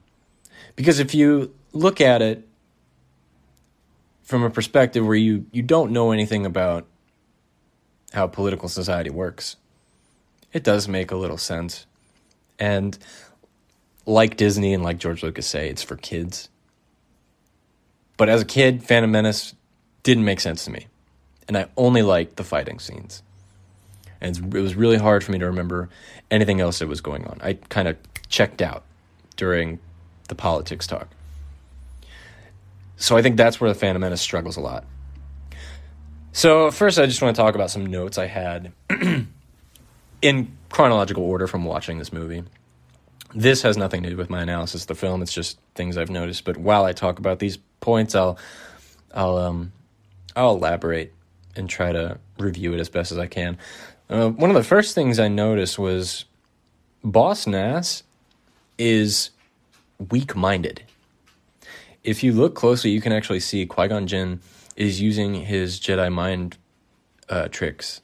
[0.75, 2.47] Because if you look at it
[4.23, 6.87] from a perspective where you, you don't know anything about
[8.13, 9.57] how political society works,
[10.51, 11.85] it does make a little sense.
[12.59, 12.97] And
[14.05, 16.49] like Disney and like George Lucas say, it's for kids.
[18.17, 19.55] But as a kid, Phantom Menace
[20.03, 20.87] didn't make sense to me.
[21.47, 23.23] And I only liked the fighting scenes.
[24.21, 25.89] And it was really hard for me to remember
[26.31, 27.39] anything else that was going on.
[27.43, 27.97] I kind of
[28.29, 28.83] checked out
[29.35, 29.79] during
[30.29, 31.09] the politics talk.
[32.97, 34.85] So I think that's where the Phantom Menace struggles a lot.
[36.31, 38.71] So first, I just want to talk about some notes I had
[40.21, 42.43] in chronological order from watching this movie.
[43.35, 45.21] This has nothing to do with my analysis of the film.
[45.21, 46.43] It's just things I've noticed.
[46.45, 48.37] But while I talk about these points, I'll
[49.13, 49.71] I'll um
[50.35, 51.13] I'll elaborate
[51.55, 53.57] and try to review it as best as I can.
[54.09, 56.25] Uh, one of the first things I noticed was
[57.03, 58.03] Boss Nass
[58.77, 59.29] is
[60.09, 60.83] weak minded.
[62.03, 64.41] If you look closely, you can actually see Qui Gon Jinn
[64.75, 66.57] is using his Jedi mind
[67.29, 68.01] uh, tricks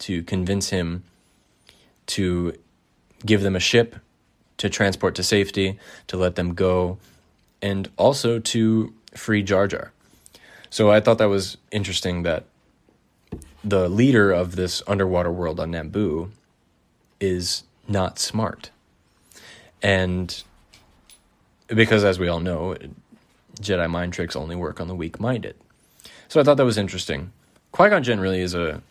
[0.00, 1.04] to convince him
[2.06, 2.54] to
[3.24, 3.96] give them a ship
[4.56, 6.98] to transport to safety, to let them go
[7.60, 9.92] and also to free Jar Jar.
[10.70, 12.44] So I thought that was interesting that
[13.62, 16.30] the leader of this underwater world on Naboo
[17.20, 18.70] is not smart.
[19.82, 20.42] And
[21.68, 22.76] because, as we all know,
[23.60, 25.56] Jedi mind tricks only work on the weak minded.
[26.28, 27.32] So I thought that was interesting.
[27.72, 28.82] Qui Gon Jinn really is a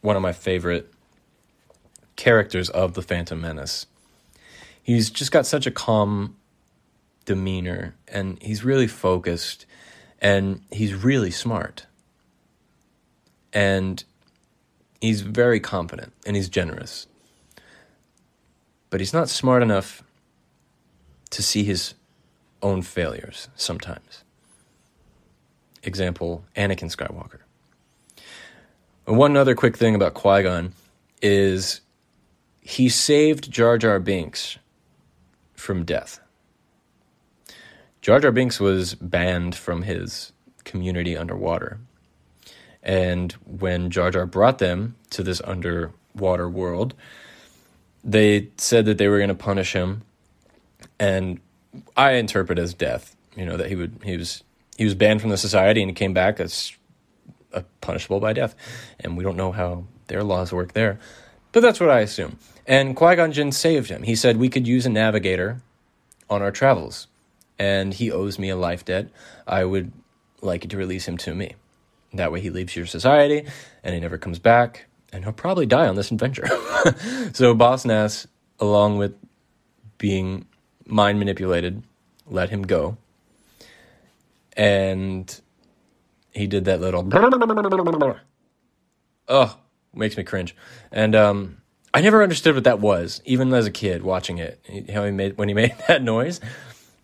[0.00, 0.92] one of my favorite
[2.16, 3.86] characters of the Phantom Menace.
[4.82, 6.36] He's just got such a calm
[7.24, 9.66] demeanor and he's really focused
[10.20, 11.86] and he's really smart.
[13.52, 14.02] And
[15.00, 17.06] he's very confident and he's generous.
[18.90, 20.02] But he's not smart enough
[21.30, 21.94] to see his
[22.64, 24.24] own failures sometimes.
[25.84, 27.40] Example Anakin Skywalker.
[29.04, 30.72] One other quick thing about Qui Gon
[31.20, 31.82] is
[32.62, 34.58] he saved Jar Jar Binks
[35.54, 36.18] from death.
[38.00, 40.32] Jar Jar Binks was banned from his
[40.64, 41.78] community underwater.
[42.82, 46.94] And when Jar Jar brought them to this underwater world,
[48.02, 50.02] they said that they were going to punish him.
[50.98, 51.40] And
[51.96, 54.42] I interpret as death, you know, that he would he was
[54.76, 56.72] he was banned from the society and he came back as
[57.52, 58.54] a punishable by death.
[59.00, 60.98] And we don't know how their laws work there.
[61.52, 62.38] But that's what I assume.
[62.66, 64.02] And Qui Gon Jinn saved him.
[64.02, 65.62] He said we could use a navigator
[66.30, 67.06] on our travels,
[67.58, 69.08] and he owes me a life debt.
[69.46, 69.92] I would
[70.40, 71.54] like you to release him to me.
[72.14, 73.44] That way, he leaves your society,
[73.82, 76.46] and he never comes back, and he'll probably die on this adventure.
[77.32, 78.26] so, Boss Nass,
[78.60, 79.14] along with
[79.98, 80.46] being
[80.86, 81.82] mind manipulated,
[82.26, 82.96] let him go,
[84.56, 85.40] and
[86.32, 87.02] he did that little.
[89.28, 89.56] Oh,
[89.94, 90.54] makes me cringe,
[90.92, 91.58] and um
[91.94, 94.90] I never understood what that was, even as a kid watching it.
[94.92, 96.40] How he made when he made that noise.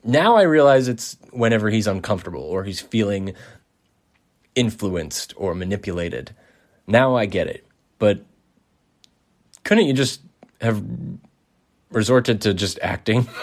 [0.02, 3.34] Now I realize it's whenever he's uncomfortable or he's feeling
[4.56, 6.34] influenced or manipulated.
[6.86, 7.64] Now I get it.
[8.00, 8.24] But
[9.62, 10.22] couldn't you just
[10.60, 10.82] have
[11.90, 13.28] resorted to just acting?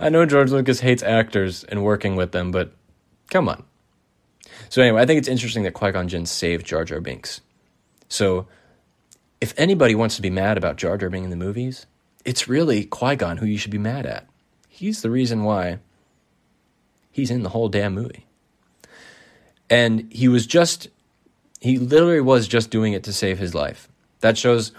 [0.00, 2.72] I know George Lucas hates actors and working with them, but
[3.30, 3.64] come on.
[4.68, 7.40] So anyway, I think it's interesting that Qui Gon Jinn saved Jar Jar Binks.
[8.08, 8.46] So
[9.40, 11.86] if anybody wants to be mad about Jar Jar being in the movies,
[12.24, 14.26] it's really Qui Gon who you should be mad at.
[14.68, 15.78] He's the reason why
[17.10, 18.26] he's in the whole damn movie.
[19.68, 20.88] And he was just,
[21.60, 23.88] he literally was just doing it to save his life.
[24.20, 24.72] That shows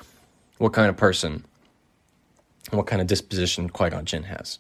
[0.57, 1.45] what kind of person,
[2.77, 4.59] what kind of disposition Qui Gon Jinn has.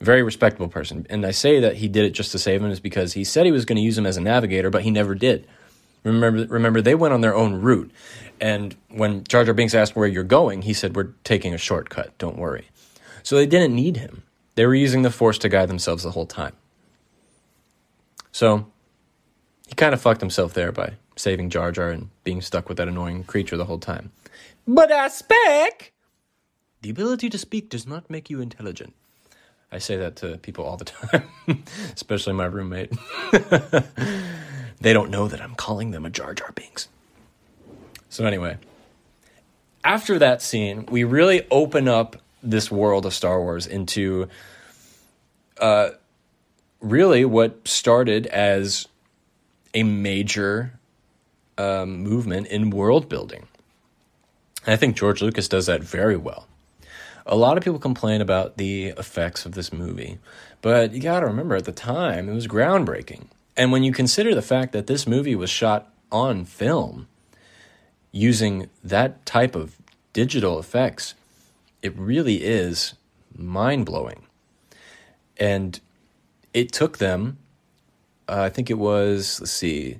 [0.00, 1.06] Very respectable person.
[1.08, 3.46] And I say that he did it just to save him is because he said
[3.46, 5.46] he was going to use him as a navigator, but he never did.
[6.02, 7.90] Remember, remember, they went on their own route.
[8.40, 12.16] And when Jar Jar Binks asked where you're going, he said, We're taking a shortcut,
[12.18, 12.68] don't worry.
[13.22, 14.22] So they didn't need him.
[14.54, 16.54] They were using the Force to guide themselves the whole time.
[18.32, 18.66] So
[19.66, 22.88] he kind of fucked himself there by saving Jar Jar and being stuck with that
[22.88, 24.12] annoying creature the whole time.
[24.66, 25.92] But I speak!
[26.84, 28.92] The ability to speak does not make you intelligent.
[29.72, 30.84] I say that to people all the
[31.46, 31.64] time,
[31.94, 32.92] especially my roommate.
[34.82, 36.88] they don't know that I'm calling them a Jar Jar Binks.
[38.10, 38.58] So, anyway,
[39.82, 44.28] after that scene, we really open up this world of Star Wars into
[45.58, 45.88] uh,
[46.82, 48.88] really what started as
[49.72, 50.78] a major
[51.56, 53.48] um, movement in world building.
[54.66, 56.46] I think George Lucas does that very well.
[57.26, 60.18] A lot of people complain about the effects of this movie,
[60.60, 63.28] but you got to remember at the time it was groundbreaking.
[63.56, 67.08] And when you consider the fact that this movie was shot on film,
[68.14, 69.76] using that type of
[70.12, 71.14] digital effects,
[71.82, 72.94] it really is
[73.36, 74.24] mind blowing.
[75.36, 75.80] And
[76.52, 77.38] it took them,
[78.28, 79.98] uh, I think it was, let's see,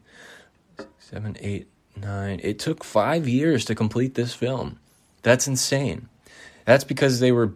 [1.01, 1.67] seven, eight,
[1.97, 4.79] nine, it took five years to complete this film.
[5.23, 6.09] That's insane.
[6.65, 7.53] That's because they were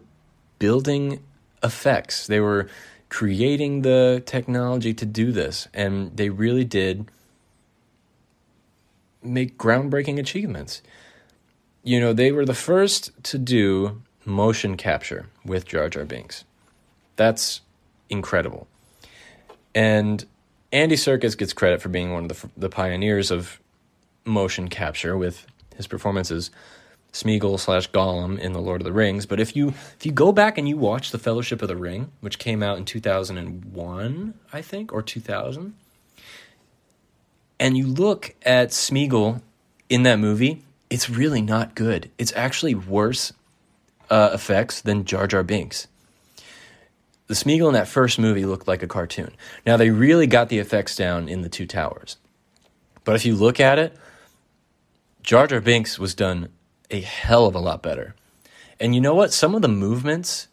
[0.59, 1.23] building
[1.63, 2.69] effects, they were
[3.09, 7.09] creating the technology to do this, and they really did
[9.23, 10.81] make groundbreaking achievements.
[11.83, 16.43] You know, they were the first to do motion capture with Jar Jar Binks.
[17.15, 17.61] That's
[18.09, 18.67] incredible.
[19.73, 20.25] And
[20.71, 23.59] Andy Serkis gets credit for being one of the, the pioneers of
[24.23, 26.51] motion capture with his performances
[27.11, 29.25] Smeagol slash Gollum in the Lord of the Rings.
[29.25, 32.11] But if you if you go back and you watch the Fellowship of the Ring,
[32.21, 35.73] which came out in two thousand and one, I think, or two thousand,
[37.59, 39.41] and you look at Smeagol
[39.89, 42.11] in that movie, it's really not good.
[42.17, 43.33] It's actually worse
[44.09, 45.87] uh, effects than Jar Jar Binks.
[47.29, 49.31] the Smeagol in that first movie looked like a cartoon.
[49.65, 52.17] Now they really got the effects down in the Two Towers,
[53.05, 53.95] but if you look at it,
[55.21, 56.49] Jar Jar Binks was done
[56.89, 58.15] a hell of a lot better.
[58.79, 59.33] And you know what?
[59.33, 60.47] Some of the movements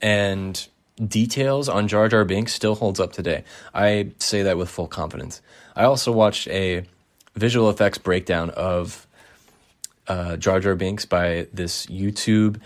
[0.00, 0.66] and
[1.04, 3.44] details on Jar Jar Binks still holds up today.
[3.74, 5.40] I say that with full confidence.
[5.74, 6.84] I also watched a
[7.34, 9.06] visual effects breakdown of
[10.08, 12.60] uh, Jar Jar Binks by this YouTube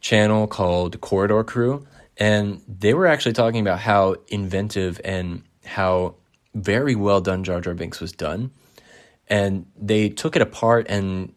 [0.00, 1.86] channel called Corridor Crew,
[2.16, 6.14] and they were actually talking about how inventive and how
[6.54, 8.50] very well done Jar Jar Binks was done.
[9.28, 11.34] And they took it apart and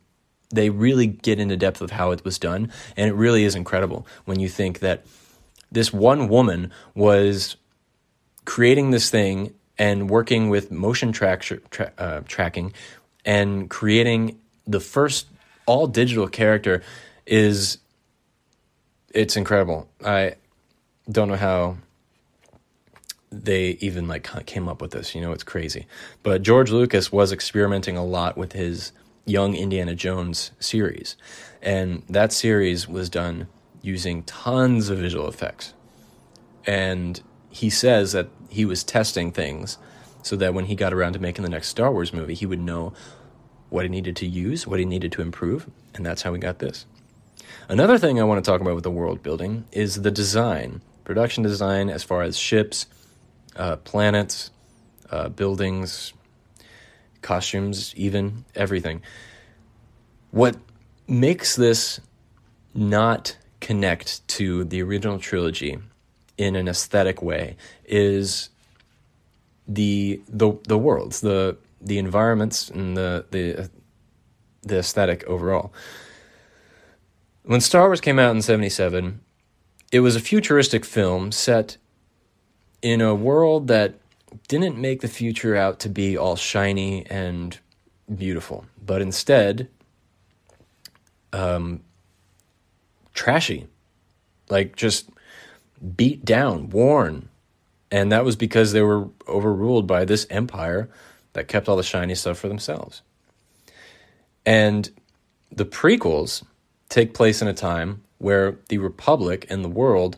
[0.51, 2.71] they really get into depth of how it was done.
[2.97, 5.05] And it really is incredible when you think that
[5.71, 7.55] this one woman was
[8.45, 12.73] creating this thing and working with motion track, tra- uh, tracking
[13.25, 15.27] and creating the first
[15.65, 16.81] all digital character
[17.25, 17.77] is
[19.13, 19.89] it's incredible.
[20.03, 20.35] I
[21.09, 21.77] don't know how
[23.31, 25.15] they even like came up with this.
[25.15, 25.87] You know, it's crazy.
[26.23, 28.91] But George Lucas was experimenting a lot with his
[29.25, 31.15] Young Indiana Jones series,
[31.61, 33.47] and that series was done
[33.81, 35.73] using tons of visual effects.
[36.65, 39.77] And he says that he was testing things
[40.23, 42.59] so that when he got around to making the next Star Wars movie, he would
[42.59, 42.93] know
[43.69, 46.59] what he needed to use, what he needed to improve, and that's how we got
[46.59, 46.85] this.
[47.69, 51.43] Another thing I want to talk about with the world building is the design, production
[51.43, 52.85] design as far as ships,
[53.55, 54.51] uh, planets,
[55.09, 56.13] uh, buildings,
[57.21, 59.01] costumes, even everything.
[60.31, 60.57] What
[61.07, 61.99] makes this
[62.73, 65.77] not connect to the original trilogy
[66.37, 67.55] in an aesthetic way
[67.85, 68.49] is
[69.67, 73.69] the the the worlds, the the environments, and the the
[74.63, 75.73] the aesthetic overall.
[77.43, 79.19] When Star Wars came out in 77,
[79.91, 81.77] it was a futuristic film set
[82.81, 83.95] in a world that
[84.47, 87.57] didn't make the future out to be all shiny and
[88.13, 89.69] beautiful, but instead,
[91.33, 91.81] um,
[93.13, 93.67] trashy,
[94.49, 95.09] like just
[95.95, 97.29] beat down, worn.
[97.91, 100.89] And that was because they were overruled by this empire
[101.33, 103.01] that kept all the shiny stuff for themselves.
[104.45, 104.89] And
[105.51, 106.43] the prequels
[106.89, 110.17] take place in a time where the Republic and the world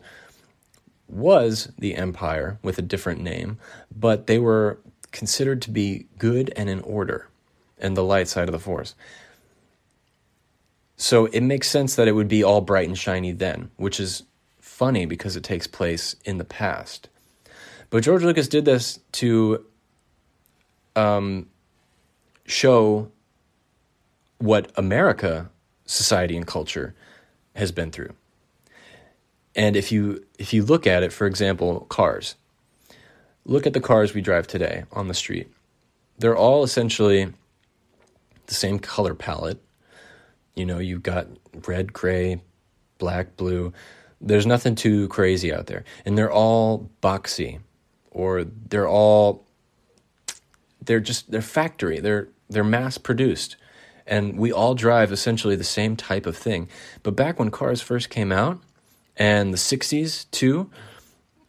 [1.08, 3.58] was the Empire with a different name,
[3.96, 4.78] but they were
[5.12, 7.28] considered to be good and in order
[7.78, 8.94] and the light side of the Force.
[10.96, 14.24] So it makes sense that it would be all bright and shiny then, which is
[14.60, 17.08] funny because it takes place in the past.
[17.90, 19.64] But George Lucas did this to
[20.96, 21.48] um,
[22.46, 23.10] show
[24.38, 25.50] what America
[25.86, 26.94] society and culture
[27.54, 28.14] has been through.
[29.54, 32.34] And if you if you look at it, for example, cars.
[33.46, 35.48] Look at the cars we drive today on the street.
[36.18, 37.32] They're all essentially
[38.46, 39.60] the same color palette.
[40.54, 41.26] You know, you've got
[41.66, 42.40] red, gray,
[42.98, 43.72] black, blue.
[44.20, 45.84] There's nothing too crazy out there.
[46.04, 47.60] And they're all boxy
[48.10, 49.44] or they're all
[50.84, 52.00] they're just they're factory.
[52.00, 53.56] They're they're mass produced
[54.06, 56.68] and we all drive essentially the same type of thing.
[57.02, 58.60] But back when cars first came out,
[59.16, 60.70] and the 60s too,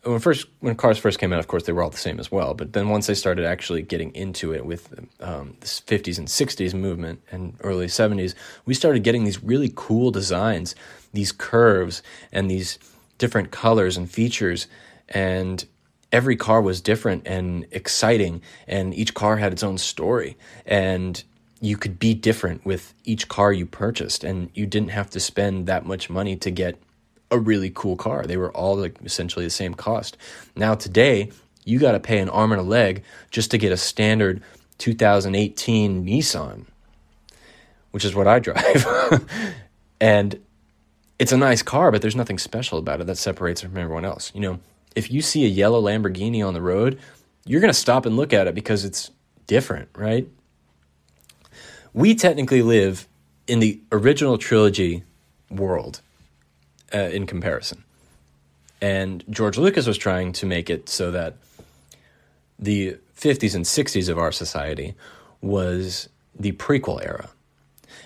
[0.06, 2.32] when first when cars first came out, of course they were all the same as
[2.32, 2.54] well.
[2.54, 6.74] But then once they started actually getting into it with um, the 50s and 60s
[6.74, 8.36] movement and early 70s,
[8.66, 10.76] we started getting these really cool designs,
[11.14, 12.78] these curves and these
[13.18, 14.68] different colors and features,
[15.10, 15.66] and
[16.12, 21.24] every car was different and exciting, and each car had its own story and
[21.62, 25.66] you could be different with each car you purchased and you didn't have to spend
[25.66, 26.78] that much money to get
[27.32, 28.24] a really cool car.
[28.26, 30.18] They were all like essentially the same cost.
[30.56, 31.32] Now today,
[31.64, 34.42] you got to pay an arm and a leg just to get a standard
[34.78, 36.66] 2018 Nissan,
[37.92, 39.26] which is what I drive.
[40.02, 40.40] and
[41.18, 44.06] it's a nice car, but there's nothing special about it that separates it from everyone
[44.06, 44.32] else.
[44.36, 44.60] You know,
[44.96, 47.00] if you see a yellow Lamborghini on the road,
[47.46, 49.12] you're going to stop and look at it because it's
[49.48, 50.28] different, right?
[51.96, 53.08] we technically live
[53.48, 55.02] in the original trilogy
[55.50, 56.02] world
[56.96, 57.84] uh, in comparison.
[58.82, 61.36] And George Lucas was trying to make it so that
[62.58, 64.96] the 50s and 60s of our society
[65.42, 67.30] was the prequel era.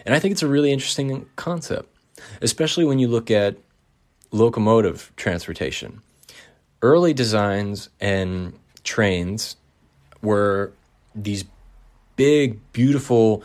[0.06, 1.94] And I think it's a really interesting concept,
[2.42, 3.58] especially when you look at
[4.32, 6.02] locomotive transportation.
[6.82, 9.56] Early designs and trains
[10.22, 10.72] were
[11.14, 11.44] these
[12.16, 13.44] big, beautiful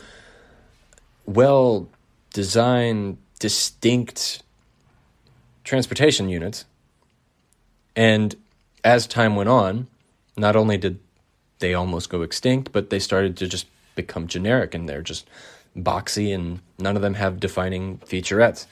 [1.25, 1.89] well
[2.33, 4.43] designed, distinct
[5.65, 6.63] transportation units.
[7.95, 8.35] And
[8.83, 9.87] as time went on,
[10.37, 10.99] not only did
[11.59, 15.27] they almost go extinct, but they started to just become generic and they're just
[15.75, 18.65] boxy and none of them have defining featurettes.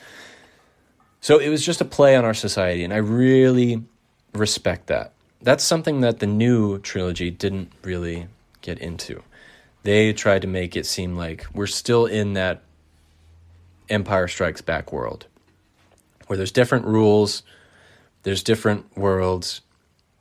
[1.19, 3.81] So it was just a play on our society, and I really
[4.33, 5.13] respect that.
[5.41, 8.27] That's something that the new trilogy didn't really
[8.61, 9.23] get into.
[9.83, 12.61] They tried to make it seem like we're still in that
[13.89, 15.27] Empire Strikes Back world
[16.27, 17.43] where there's different rules,
[18.23, 19.61] there's different worlds,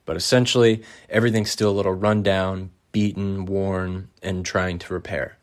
[0.04, 5.38] but essentially everything's still a little run down, beaten, worn, and trying to repair.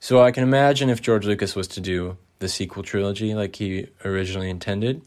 [0.00, 3.88] So I can imagine if George Lucas was to do the sequel trilogy like he
[4.04, 5.02] originally intended,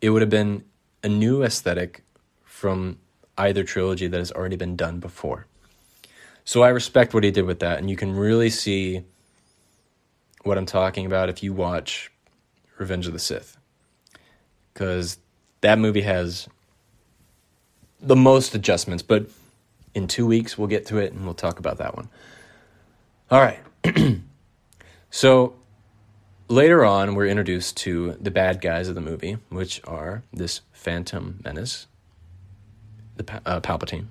[0.00, 0.64] it would have been
[1.02, 2.04] a new aesthetic
[2.44, 2.98] from
[3.38, 5.46] either trilogy that has already been done before.
[6.44, 9.02] So I respect what he did with that, and you can really see
[10.44, 12.12] what I'm talking about if you watch
[12.78, 13.56] Revenge of the Sith.
[14.72, 15.18] Because
[15.60, 16.48] that movie has
[18.00, 19.26] the most adjustments, but
[19.94, 22.08] in two weeks we'll get to it and we'll talk about that one.
[23.30, 23.60] All right.
[25.10, 25.54] so
[26.48, 31.40] later on, we're introduced to the bad guys of the movie, which are this Phantom
[31.44, 31.86] Menace,
[33.16, 34.06] the uh, Palpatine,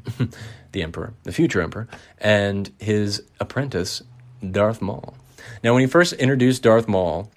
[0.71, 1.87] the Emperor, the future Emperor,
[2.17, 4.03] and his apprentice,
[4.51, 5.15] Darth Maul.
[5.63, 7.31] Now, when he first introduced Darth Maul,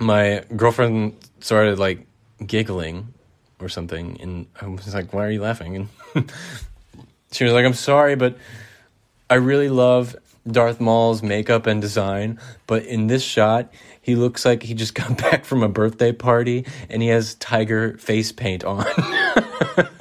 [0.00, 2.06] my girlfriend started like
[2.44, 3.14] giggling
[3.60, 6.32] or something, and I was like, "Why are you laughing?" And
[7.32, 8.36] she was like, "I'm sorry, but
[9.28, 14.62] I really love Darth Maul's makeup and design, but in this shot, he looks like
[14.62, 18.86] he just got back from a birthday party and he has tiger face paint on.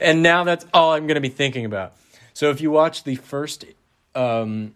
[0.00, 1.94] and now that's all I'm going to be thinking about.
[2.32, 3.64] So if you watch the first
[4.14, 4.74] um,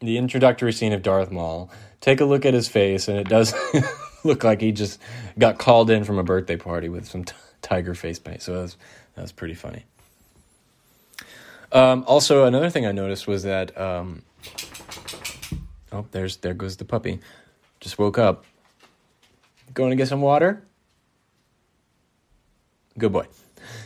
[0.00, 1.70] the introductory scene of Darth Maul,
[2.06, 3.52] take a look at his face and it does
[4.24, 5.00] look like he just
[5.38, 8.40] got called in from a birthday party with some t- tiger face paint.
[8.40, 8.76] So that's
[9.16, 9.84] that's pretty funny.
[11.72, 14.22] Um, also, another thing I noticed was that um,
[15.90, 17.18] oh, there's there goes the puppy.
[17.80, 18.44] Just woke up.
[19.74, 20.62] Going to get some water.
[22.96, 23.26] Good boy.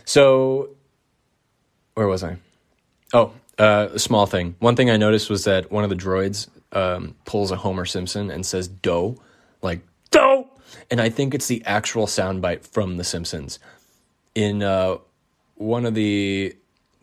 [0.05, 0.77] So,
[1.95, 2.37] where was I?
[3.12, 4.55] Oh, uh, a small thing.
[4.61, 8.31] One thing I noticed was that one of the droids um, pulls a Homer Simpson
[8.31, 9.21] and says "dough,"
[9.62, 10.49] like "dough,"
[10.91, 13.59] and I think it's the actual soundbite from The Simpsons.
[14.35, 14.99] In uh,
[15.57, 16.55] one of the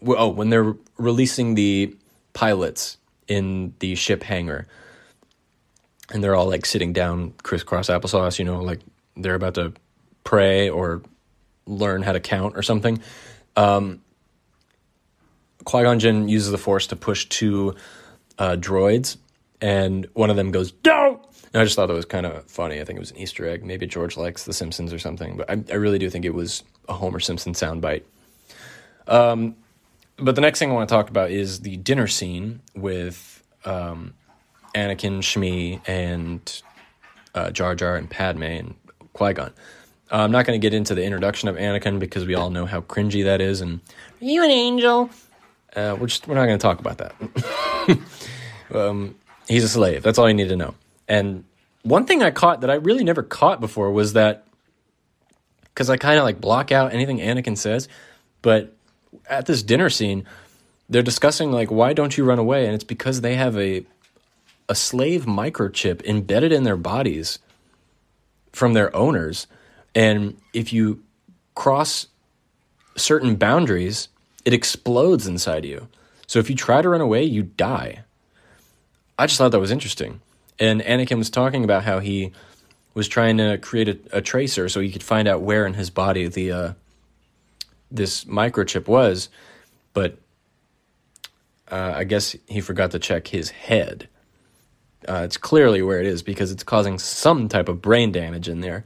[0.06, 1.96] oh, when they're releasing the
[2.34, 2.98] pilots
[3.28, 4.68] in the ship hangar,
[6.12, 8.80] and they're all like sitting down crisscross applesauce, you know, like
[9.16, 9.74] they're about to
[10.24, 11.02] pray or
[11.66, 13.02] learn how to count or something.
[13.56, 14.02] Um,
[15.66, 17.76] Qui Gon Jinn uses the Force to push two
[18.38, 19.18] uh, droids,
[19.62, 21.22] and one of them goes, Don't!
[21.54, 22.80] And I just thought that was kind of funny.
[22.80, 23.64] I think it was an Easter egg.
[23.64, 26.64] Maybe George likes The Simpsons or something, but I, I really do think it was
[26.90, 28.04] a Homer Simpson soundbite.
[29.08, 29.56] Um,
[30.18, 34.14] but the next thing I want to talk about is the dinner scene with um,
[34.76, 36.62] Anakin, Shmi, and
[37.34, 38.76] uh, Jar Jar and Padme and
[39.14, 39.54] Qui Gon.
[40.12, 42.66] Uh, I'm not going to get into the introduction of Anakin because we all know
[42.66, 43.62] how cringy that is.
[43.62, 43.82] And
[44.22, 45.10] are you an angel?
[45.76, 48.00] Uh, we're just we're not going to talk about that.
[48.74, 49.16] um,
[49.48, 50.04] he's a slave.
[50.04, 50.76] That's all you need to know.
[51.08, 51.44] And
[51.84, 54.46] one thing I caught that I really never caught before was that
[55.64, 57.88] because I kind of like block out anything Anakin says,
[58.42, 58.76] but
[59.30, 60.26] at this dinner scene,
[60.90, 63.86] they're discussing like why don't you run away, and it's because they have a
[64.70, 67.40] a slave microchip embedded in their bodies
[68.52, 69.48] from their owners,
[69.96, 71.04] and if you
[71.56, 72.08] cross
[72.96, 74.10] certain boundaries,
[74.46, 75.88] it explodes inside you.
[76.26, 78.04] So if you try to run away, you die.
[79.18, 80.22] I just thought that was interesting.
[80.60, 82.32] And Anakin was talking about how he
[82.94, 85.90] was trying to create a, a tracer so he could find out where in his
[85.90, 86.74] body the uh,
[87.92, 89.30] this microchip was,
[89.94, 90.18] but
[91.72, 94.08] uh, I guess he forgot to check his head.
[95.08, 98.62] Uh, it's clearly where it is because it's causing some type of brain damage in
[98.62, 98.84] there,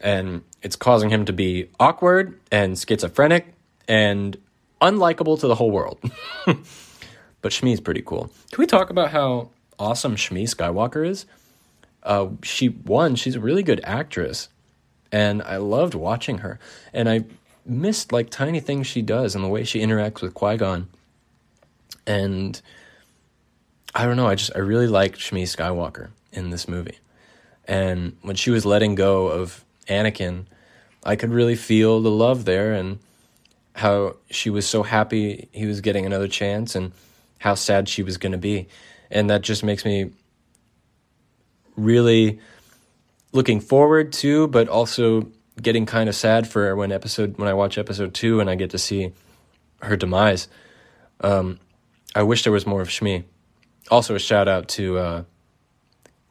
[0.00, 3.54] and it's causing him to be awkward and schizophrenic
[3.88, 4.36] and
[4.82, 5.98] unlikable to the whole world.
[7.46, 8.28] but Shmi's pretty cool.
[8.50, 11.26] Can we talk about how awesome Shmi Skywalker is?
[12.02, 14.48] Uh, she one, she's a really good actress,
[15.12, 16.58] and I loved watching her.
[16.92, 17.22] And I
[17.64, 20.88] missed like tiny things she does and the way she interacts with Qui Gon.
[22.04, 22.60] And
[23.94, 26.98] I don't know, I just I really liked Shmi Skywalker in this movie.
[27.68, 30.46] And when she was letting go of Anakin,
[31.04, 32.98] I could really feel the love there and
[33.76, 36.90] how she was so happy he was getting another chance and
[37.38, 38.68] how sad she was going to be.
[39.10, 40.10] And that just makes me
[41.76, 42.40] really
[43.32, 45.28] looking forward to, but also
[45.60, 48.70] getting kind of sad for when episode when I watch episode two and I get
[48.70, 49.12] to see
[49.82, 50.48] her demise.
[51.20, 51.60] Um,
[52.14, 53.24] I wish there was more of Shmi.
[53.90, 55.22] Also, a shout out to uh,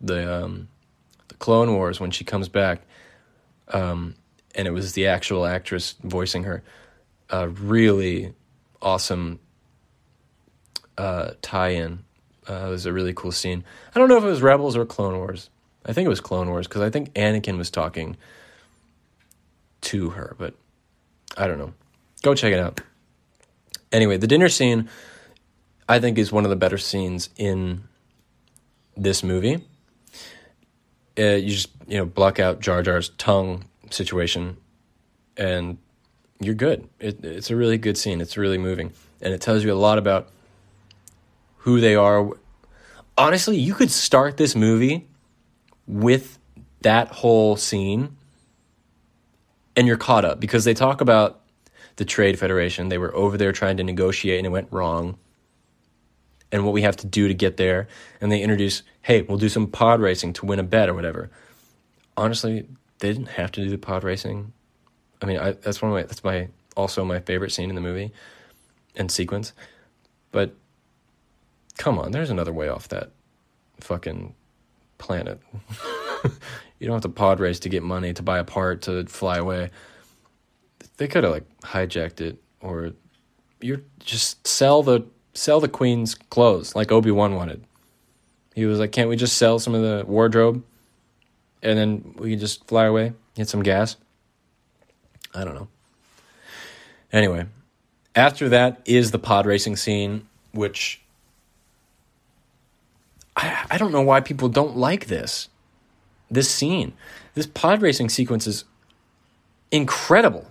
[0.01, 0.67] the um,
[1.27, 2.81] the Clone Wars when she comes back,
[3.69, 4.15] um,
[4.53, 6.63] and it was the actual actress voicing her.
[7.31, 8.33] Really
[8.81, 9.39] awesome
[10.97, 12.03] uh, tie-in.
[12.47, 13.63] Uh, it was a really cool scene.
[13.93, 15.49] I don't know if it was Rebels or Clone Wars.
[15.85, 18.17] I think it was Clone Wars because I think Anakin was talking
[19.81, 20.55] to her, but
[21.37, 21.73] I don't know.
[22.21, 22.81] Go check it out.
[23.91, 24.89] Anyway, the dinner scene
[25.87, 27.83] I think is one of the better scenes in
[28.97, 29.63] this movie.
[31.17, 34.57] Uh, you just you know block out Jar Jar's tongue situation,
[35.37, 35.77] and
[36.39, 36.89] you're good.
[36.99, 38.19] It, it's a really good scene.
[38.19, 38.91] It's really moving,
[39.21, 40.29] and it tells you a lot about
[41.65, 42.29] who they are.
[43.17, 45.07] Honestly, you could start this movie
[45.87, 46.37] with
[46.81, 48.15] that whole scene,
[49.75, 51.41] and you're caught up because they talk about
[51.95, 52.89] the Trade Federation.
[52.89, 55.17] They were over there trying to negotiate, and it went wrong.
[56.51, 57.87] And what we have to do to get there,
[58.21, 61.31] and they introduce, hey, we'll do some pod racing to win a bet or whatever.
[62.15, 62.67] Honestly,
[62.99, 64.53] they didn't have to do the pod racing.
[65.19, 67.81] I mean, I, that's one of my that's my also my favorite scene in the
[67.81, 68.11] movie
[68.95, 69.53] and sequence.
[70.31, 70.55] But
[71.77, 73.11] come on, there's another way off that
[73.79, 74.33] fucking
[74.97, 75.39] planet.
[76.79, 79.37] you don't have to pod race to get money to buy a part to fly
[79.37, 79.71] away.
[80.97, 82.93] They could have like hijacked it or
[83.61, 87.63] you're just sell the sell the queen's clothes like Obi-Wan wanted.
[88.53, 90.63] He was like, "Can't we just sell some of the wardrobe
[91.61, 93.97] and then we can just fly away, get some gas?"
[95.33, 95.67] I don't know.
[97.11, 97.45] Anyway,
[98.15, 101.01] after that is the pod racing scene, which
[103.35, 105.49] I, I don't know why people don't like this.
[106.29, 106.93] This scene.
[107.33, 108.63] This pod racing sequence is
[109.71, 110.49] incredible.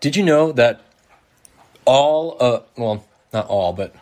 [0.00, 0.80] Did you know that
[1.84, 3.94] all, uh, well, not all, but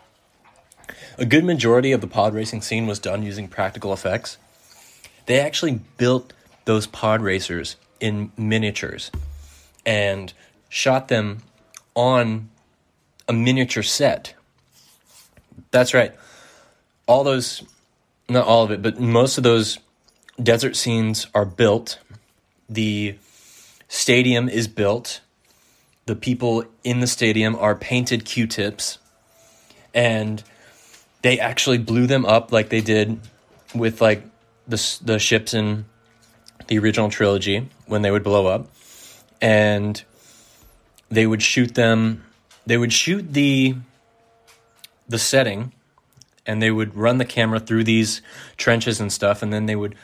[1.17, 4.37] a good majority of the pod racing scene was done using practical effects?
[5.25, 6.33] They actually built
[6.65, 9.11] those pod racers in miniatures
[9.85, 10.33] and
[10.69, 11.43] shot them
[11.95, 12.49] on
[13.27, 14.33] a miniature set.
[15.71, 16.13] That's right.
[17.07, 17.63] All those,
[18.27, 19.79] not all of it, but most of those
[20.41, 21.99] desert scenes are built.
[22.69, 23.15] The
[23.87, 25.21] stadium is built.
[26.05, 28.97] The people in the stadium are painted Q tips.
[29.93, 30.43] And
[31.21, 33.19] they actually blew them up like they did
[33.75, 34.23] with like
[34.67, 35.85] the, the ships in
[36.67, 38.67] the original trilogy when they would blow up.
[39.41, 40.01] And
[41.09, 42.23] they would shoot them,
[42.65, 43.75] they would shoot the
[45.09, 45.73] the setting
[46.45, 48.21] and they would run the camera through these
[48.57, 49.95] trenches and stuff and then they would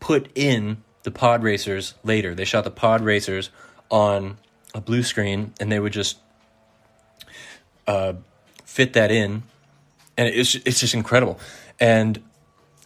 [0.00, 2.34] put in the pod racers later.
[2.34, 3.50] They shot the pod racers
[3.90, 4.38] on
[4.74, 6.18] a blue screen and they would just
[7.86, 8.14] uh,
[8.64, 9.42] fit that in.
[10.16, 11.38] And it's it's just incredible.
[11.78, 12.22] And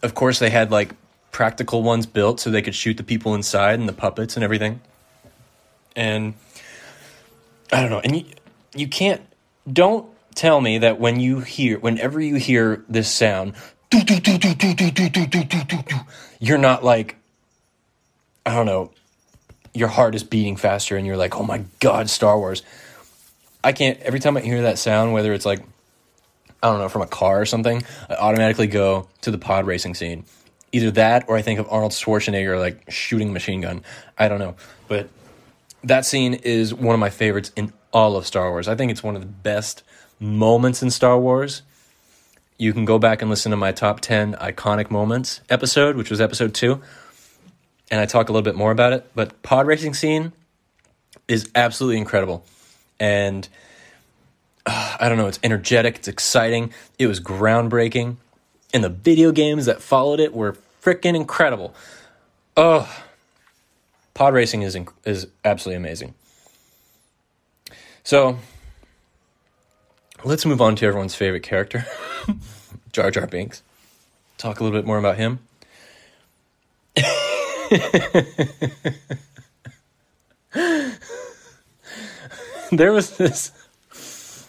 [0.03, 0.93] of course they had like
[1.31, 4.81] practical ones built so they could shoot the people inside and the puppets and everything.
[5.95, 6.33] And
[7.71, 7.99] i don't know.
[7.99, 8.25] And you,
[8.73, 9.21] you can't
[9.71, 13.53] don't tell me that when you hear, whenever you hear this sound,
[16.39, 17.15] you're not like,
[18.45, 18.91] I don't know,
[19.73, 22.63] your heart is beating faster and you're like, oh my God, Star Wars.
[23.63, 25.61] I can't, every time I hear that sound, whether it's like,
[26.61, 29.95] I don't know, from a car or something, I automatically go to the pod racing
[29.95, 30.25] scene.
[30.71, 33.83] Either that or I think of Arnold Schwarzenegger like shooting a machine gun.
[34.17, 34.55] I don't know.
[34.87, 35.09] But
[35.83, 38.67] that scene is one of my favorites in all of Star Wars.
[38.67, 39.83] I think it's one of the best
[40.19, 41.61] moments in Star Wars.
[42.57, 46.21] You can go back and listen to my top 10 iconic moments episode, which was
[46.21, 46.81] episode two.
[47.91, 49.09] And I talk a little bit more about it.
[49.13, 50.31] But pod racing scene
[51.27, 52.45] is absolutely incredible.
[52.99, 53.47] And
[54.65, 58.17] uh, I don't know, it's energetic, it's exciting, it was groundbreaking.
[58.73, 61.73] And the video games that followed it were freaking incredible.
[62.57, 62.89] Oh,
[64.13, 66.13] pod racing is, inc- is absolutely amazing.
[68.03, 68.37] So,
[70.25, 71.85] let's move on to everyone's favorite character,
[72.91, 73.61] Jar Jar Binks.
[74.37, 75.39] Talk a little bit more about him.
[82.71, 83.51] there was this.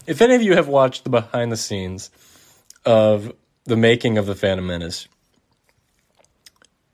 [0.07, 2.11] If any of you have watched the behind the scenes
[2.85, 3.33] of
[3.65, 5.09] the making of the Phantom Menace,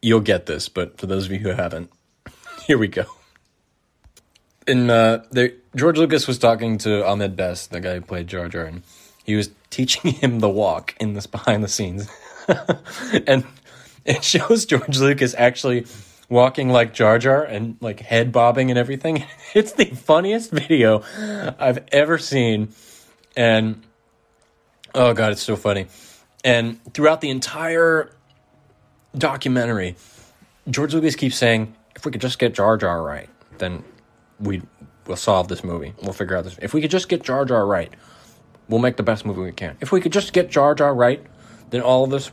[0.00, 0.68] you'll get this.
[0.68, 1.90] But for those of you who haven't,
[2.66, 3.04] here we go.
[4.66, 8.48] In uh, there, George Lucas was talking to Ahmed Best, the guy who played Jar
[8.48, 8.82] Jar, and
[9.24, 12.10] he was teaching him the walk in this behind the scenes,
[13.26, 13.44] and
[14.04, 15.86] it shows George Lucas actually
[16.28, 19.24] walking like Jar Jar and like head bobbing and everything.
[19.54, 21.02] It's the funniest video
[21.58, 22.70] I've ever seen.
[23.36, 23.82] And
[24.94, 25.88] oh god, it's so funny.
[26.42, 28.10] And throughout the entire
[29.14, 29.96] documentary,
[30.70, 33.84] George Lucas keeps saying, if we could just get Jar Jar right, then
[34.40, 34.62] we
[35.06, 35.94] will solve this movie.
[36.02, 36.58] We'll figure out this.
[36.60, 37.92] If we could just get Jar Jar right,
[38.68, 39.76] we'll make the best movie we can.
[39.80, 41.24] If we could just get Jar Jar right,
[41.70, 42.30] then all of this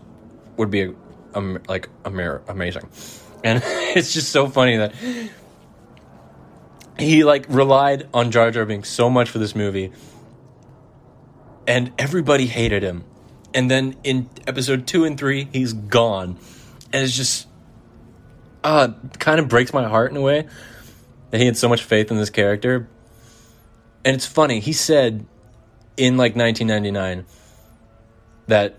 [0.57, 0.93] would be
[1.33, 2.89] um, like amazing.
[3.43, 4.93] And it's just so funny that
[6.97, 9.91] he like relied on Jar Jar being so much for this movie,
[11.67, 13.03] and everybody hated him.
[13.53, 16.37] And then in episode two and three, he's gone,
[16.93, 17.47] and it's just
[18.61, 18.89] uh
[19.19, 20.45] kind of breaks my heart in a way
[21.31, 22.87] that he had so much faith in this character.
[24.03, 25.25] And it's funny, he said
[25.97, 27.25] in like 1999
[28.47, 28.77] that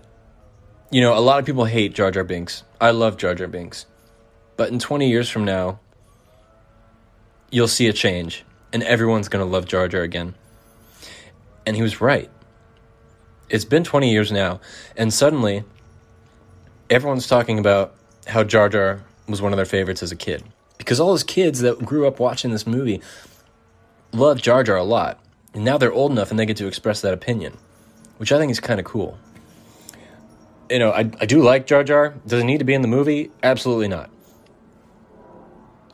[0.91, 2.63] you know, a lot of people hate Jar Jar Binks.
[2.79, 3.85] I love Jar Jar Binks.
[4.57, 5.79] But in 20 years from now,
[7.49, 8.43] you'll see a change
[8.73, 10.35] and everyone's going to love Jar Jar again.
[11.65, 12.29] And he was right.
[13.49, 14.61] It's been 20 years now,
[14.95, 15.65] and suddenly
[16.89, 17.93] everyone's talking about
[18.25, 20.43] how Jar Jar was one of their favorites as a kid.
[20.81, 23.01] Because all those kids that grew up watching this movie
[24.13, 25.19] love Jar Jar a lot.
[25.53, 27.55] And now they're old enough and they get to express that opinion,
[28.17, 29.19] which I think is kind of cool.
[30.71, 32.15] You know, I, I do like Jar Jar.
[32.25, 33.29] Does it need to be in the movie?
[33.43, 34.09] Absolutely not.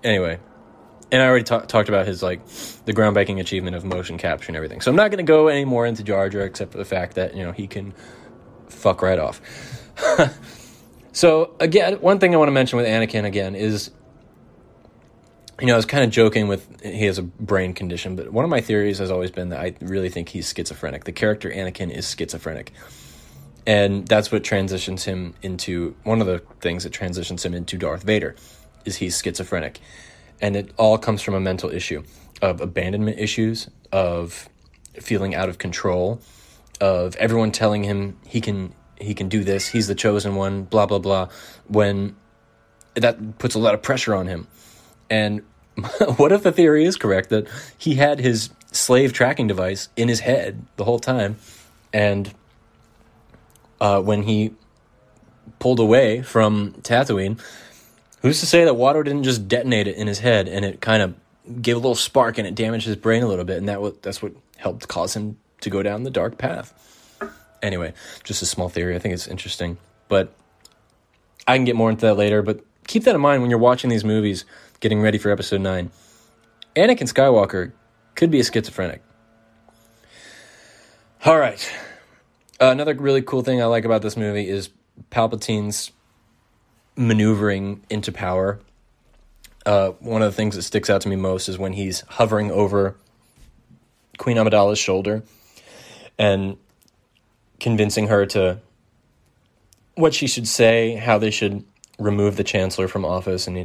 [0.05, 0.39] Anyway,
[1.11, 2.45] and I already ta- talked about his like
[2.85, 4.79] the groundbreaking achievement of motion capture and everything.
[4.79, 7.15] So I'm not going to go any more into Jar Jar except for the fact
[7.15, 7.93] that you know he can
[8.69, 9.41] fuck right off.
[11.11, 13.91] so again, one thing I want to mention with Anakin again is
[15.60, 18.43] you know, I was kind of joking with he has a brain condition, but one
[18.45, 21.05] of my theories has always been that I really think he's schizophrenic.
[21.05, 22.72] The character Anakin is schizophrenic.
[23.66, 28.03] And that's what transitions him into one of the things that transitions him into Darth
[28.03, 28.36] Vader
[28.86, 29.80] is he's schizophrenic.
[30.39, 32.03] And it all comes from a mental issue
[32.41, 34.47] of abandonment issues, of
[34.93, 36.22] feeling out of control,
[36.80, 40.86] of everyone telling him he can he can do this, he's the chosen one, blah
[40.86, 41.30] blah blah,
[41.68, 42.16] when
[42.95, 44.47] that puts a lot of pressure on him
[45.10, 45.41] and
[46.18, 47.47] what if the theory is correct that
[47.78, 51.38] he had his slave tracking device in his head the whole time,
[51.93, 52.34] and
[53.80, 54.53] uh, when he
[55.60, 57.39] pulled away from Tatooine,
[58.22, 61.01] who's to say that Watto didn't just detonate it in his head and it kind
[61.01, 61.16] of
[61.62, 63.97] gave a little spark and it damaged his brain a little bit, and that w-
[64.01, 66.74] that's what helped cause him to go down the dark path.
[67.62, 67.93] Anyway,
[68.24, 68.95] just a small theory.
[68.95, 69.78] I think it's interesting,
[70.10, 70.34] but
[71.47, 72.41] I can get more into that later.
[72.41, 74.45] But keep that in mind when you're watching these movies
[74.79, 75.91] getting ready for episode 9.
[76.75, 77.71] Anakin Skywalker
[78.15, 79.01] could be a schizophrenic.
[81.25, 81.71] All right.
[82.59, 84.69] Uh, another really cool thing I like about this movie is
[85.11, 85.91] Palpatine's
[86.95, 88.59] maneuvering into power.
[89.65, 92.49] Uh, one of the things that sticks out to me most is when he's hovering
[92.51, 92.95] over
[94.17, 95.23] Queen Amidala's shoulder
[96.17, 96.57] and
[97.59, 98.59] convincing her to
[99.95, 101.63] what she should say, how they should
[101.97, 103.61] remove the chancellor from office, and he,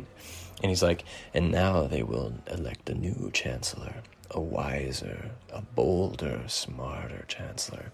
[0.63, 1.05] and he's like,
[1.35, 3.95] and now they will elect a new chancellor,
[4.31, 7.93] a wiser, a bolder, smarter chancellor.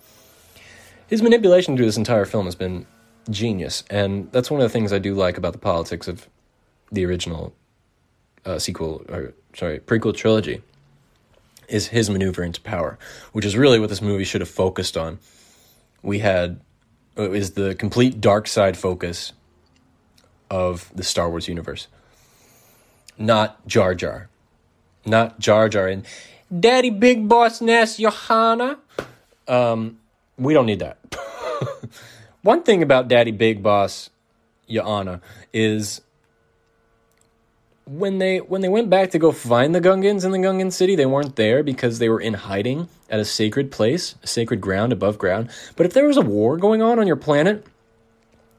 [1.09, 2.86] His manipulation through this entire film has been
[3.30, 6.28] genius, and that's one of the things I do like about the politics of
[6.93, 7.55] the original
[8.45, 10.62] uh, sequel, or sorry, prequel trilogy,
[11.68, 12.99] is his maneuver into power,
[13.32, 15.18] which is really what this movie should have focused on.
[16.03, 16.61] We had
[17.16, 19.32] it was the complete dark side focus
[20.51, 21.89] of the Star Wars universe
[23.19, 24.29] not Jar Jar.
[25.05, 25.89] Not Jar Jar.
[25.89, 26.07] And
[26.59, 28.79] Daddy Big Boss Nass Johanna.
[29.47, 29.99] Um,
[30.39, 30.99] we don't need that.
[32.43, 34.11] One thing about Daddy Big Boss
[34.69, 35.21] Johanna
[35.53, 36.01] is
[37.87, 40.95] when they when they went back to go find the Gungans in the Gungan city,
[40.95, 44.93] they weren't there because they were in hiding at a sacred place, a sacred ground
[44.93, 45.51] above ground.
[45.75, 47.67] But if there was a war going on on your planet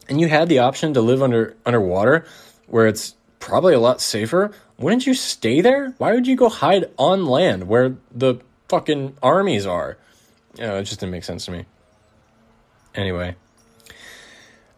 [0.09, 2.25] and you had the option to live under underwater
[2.67, 4.51] where it's probably a lot safer.
[4.77, 5.93] Wouldn't you stay there?
[5.97, 8.35] Why would you go hide on land where the
[8.67, 9.97] fucking armies are?
[10.57, 11.65] You know, it just didn't make sense to me.
[12.95, 13.35] Anyway.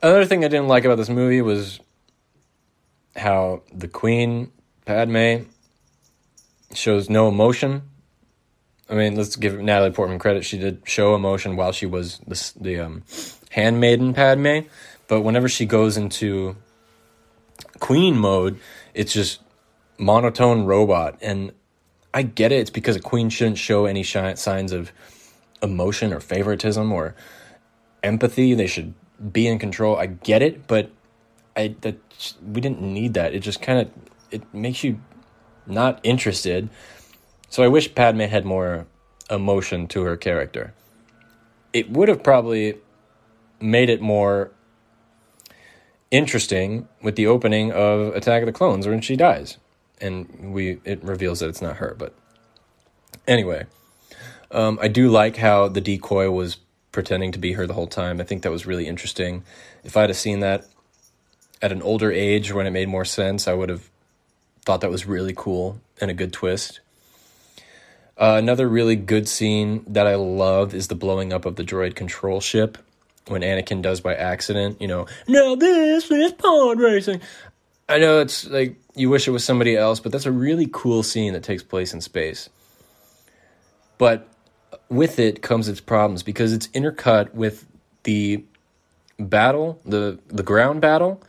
[0.04, 1.80] Another thing I didn't like about this movie was
[3.16, 4.52] how the Queen,
[4.86, 5.44] Padme,
[6.74, 7.84] shows no emotion.
[8.90, 10.44] I mean, let's give Natalie Portman credit.
[10.44, 13.04] She did show emotion while she was the, the um,
[13.52, 14.62] handmaiden Padme.
[15.12, 16.56] But whenever she goes into
[17.80, 18.58] queen mode,
[18.94, 19.42] it's just
[19.98, 21.18] monotone robot.
[21.22, 21.52] And
[22.14, 22.62] I get it.
[22.62, 24.94] It's because a queen shouldn't show any signs of
[25.62, 27.14] emotion or favoritism or
[28.02, 28.54] empathy.
[28.54, 28.94] They should
[29.34, 29.98] be in control.
[29.98, 30.90] I get it, but
[31.58, 31.98] I that
[32.42, 33.34] we didn't need that.
[33.34, 33.92] It just kind of
[34.32, 35.02] it makes you
[35.68, 36.70] not interested.
[37.50, 38.88] So I wish Padme had more
[39.30, 40.74] emotion to her character.
[41.74, 42.78] It would have probably
[43.60, 44.52] made it more
[46.12, 49.58] interesting with the opening of Attack of the Clones when she dies.
[50.00, 52.14] And we it reveals that it's not her, but
[53.28, 53.66] anyway.
[54.52, 56.58] Um, I do like how the decoy was
[56.92, 58.20] pretending to be her the whole time.
[58.20, 59.44] I think that was really interesting.
[59.84, 60.66] If I'd have seen that
[61.62, 63.90] at an older age when it made more sense, I would have
[64.66, 66.82] thought that was really cool and a good twist.
[68.18, 71.96] Uh, another really good scene that I love is the blowing up of the droid
[71.96, 72.78] control ship
[73.28, 77.22] when Anakin does by accident, you know, now this is pod racing.
[77.88, 81.04] I know it's like you wish it was somebody else, but that's a really cool
[81.04, 82.50] scene that takes place in space.
[83.98, 84.28] But
[84.90, 87.66] with it comes its problems because it's intercut with
[88.04, 88.44] the
[89.20, 91.22] battle, the the ground battle,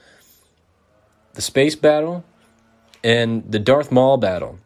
[1.34, 2.24] the space battle,
[3.04, 4.58] and the Darth Maul battle.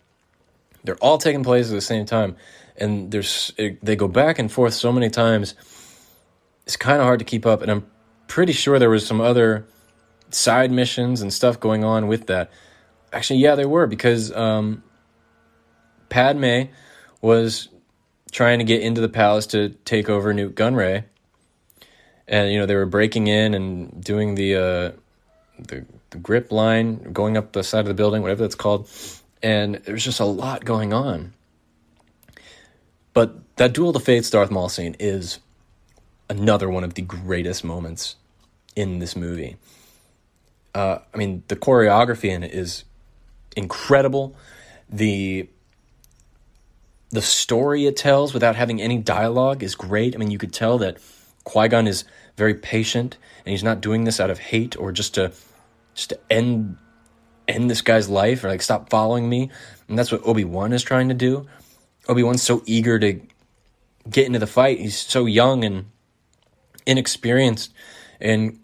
[0.85, 2.37] They're all taking place at the same time,
[2.77, 5.55] and there's they go back and forth so many times.
[6.67, 7.87] It's kind of hard to keep up, and I'm
[8.27, 9.67] pretty sure there was some other
[10.31, 12.51] side missions and stuff going on with that.
[13.13, 14.83] Actually, yeah, there were because um,
[16.09, 16.65] Padme
[17.21, 17.69] was
[18.33, 21.05] trying to get into the palace to take over Nute Gunray,
[22.27, 24.93] and you know they were breaking in and doing the uh,
[25.59, 28.91] the, the grip line, going up the side of the building, whatever that's called,
[29.43, 31.33] and there's just a lot going on.
[33.13, 35.39] But that Duel of the Fates Darth Maul scene is
[36.29, 38.17] another one of the greatest moments
[38.75, 39.57] in this movie.
[40.75, 42.85] Uh, I mean, the choreography in it is
[43.57, 44.37] incredible.
[44.89, 45.49] The
[47.11, 50.15] the story it tells without having any dialogue is great.
[50.15, 50.99] I mean, you could tell that
[51.45, 52.05] Qui Gon is
[52.37, 55.33] very patient, and he's not doing this out of hate or just to
[55.95, 56.77] just to end
[57.49, 59.51] end this guy's life or like stop following me.
[59.89, 61.47] And that's what Obi Wan is trying to do.
[62.09, 63.21] Obi Wan's so eager to
[64.09, 64.81] get into the fight.
[64.81, 65.87] He's so young and
[66.87, 67.73] inexperienced,
[68.21, 68.59] and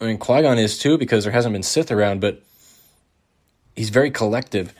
[0.00, 2.42] I mean Qui Gon is too because there hasn't been Sith around, but
[3.74, 4.74] he's very collective.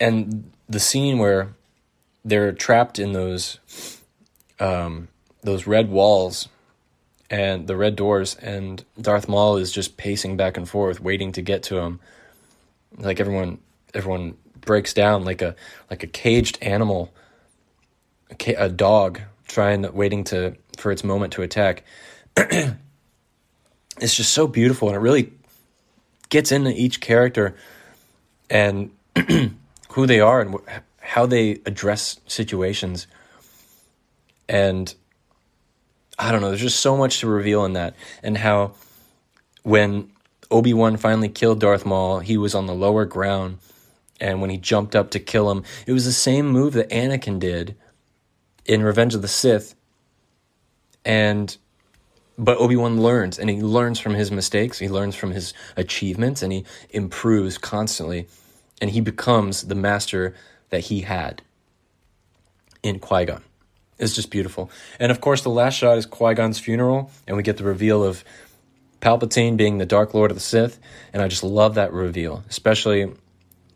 [0.00, 1.50] And the scene where
[2.24, 3.58] they're trapped in those
[4.58, 5.08] um,
[5.42, 6.48] those red walls
[7.30, 11.42] and the red doors, and Darth Maul is just pacing back and forth, waiting to
[11.42, 12.00] get to him.
[12.96, 13.58] Like everyone,
[13.92, 15.54] everyone breaks down like a
[15.90, 17.12] like a caged animal,
[18.30, 21.84] a, a dog trying waiting to for its moment to attack.
[22.36, 22.76] it's
[23.98, 25.32] just so beautiful, and it really
[26.28, 27.54] gets into each character
[28.50, 28.90] and
[29.90, 30.56] who they are and
[31.00, 33.06] how they address situations.
[34.48, 34.94] And
[36.18, 37.94] I don't know, there's just so much to reveal in that.
[38.22, 38.74] And how
[39.62, 40.10] when
[40.50, 43.58] Obi Wan finally killed Darth Maul, he was on the lower ground.
[44.20, 47.38] And when he jumped up to kill him, it was the same move that Anakin
[47.38, 47.76] did
[48.64, 49.74] in Revenge of the Sith.
[51.04, 51.56] And
[52.36, 56.52] but Obi-Wan learns and he learns from his mistakes, he learns from his achievements and
[56.52, 58.26] he improves constantly
[58.80, 60.34] and he becomes the master
[60.70, 61.42] that he had
[62.82, 63.42] in Qui Gon.
[63.98, 64.70] It's just beautiful.
[64.98, 68.02] And of course, the last shot is Qui Gon's funeral, and we get the reveal
[68.02, 68.24] of
[69.00, 70.78] Palpatine being the Dark Lord of the Sith.
[71.12, 73.12] And I just love that reveal, especially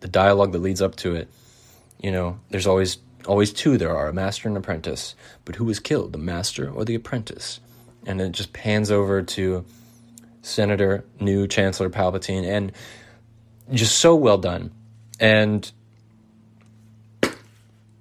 [0.01, 1.29] the dialogue that leads up to it.
[2.03, 2.99] You know, there's always
[3.29, 5.14] always two there are a master and an apprentice
[5.45, 7.61] but who was killed the master or the apprentice
[8.07, 9.64] and it just pans over to
[10.43, 12.72] senator new chancellor palpatine and
[13.72, 14.70] just so well done
[15.20, 15.70] and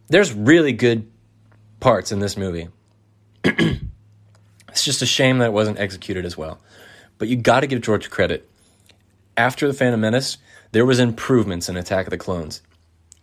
[0.07, 1.09] there's really good
[1.79, 2.69] parts in this movie.
[3.43, 6.59] it's just a shame that it wasn't executed as well.
[7.17, 8.49] But you got to give George credit.
[9.35, 10.37] After the Phantom Menace,
[10.71, 12.61] there was improvements in Attack of the Clones.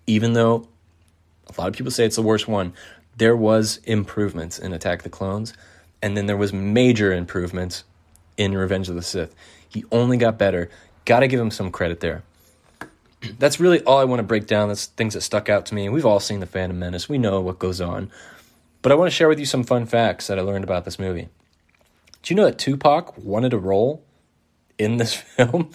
[0.06, 0.68] Even though
[1.48, 2.72] a lot of people say it's the worst one,
[3.16, 5.52] there was improvements in Attack the Clones,
[6.02, 7.84] and then there was major improvements
[8.36, 9.34] in Revenge of the Sith.
[9.68, 10.70] He only got better.
[11.04, 12.22] Got to give him some credit there
[13.38, 14.68] that's really all I want to break down.
[14.68, 15.88] That's things that stuck out to me.
[15.88, 17.08] We've all seen The Phantom Menace.
[17.08, 18.10] We know what goes on.
[18.82, 20.98] But I want to share with you some fun facts that I learned about this
[20.98, 21.28] movie.
[22.22, 24.02] Do you know that Tupac wanted a role
[24.78, 25.70] in this film?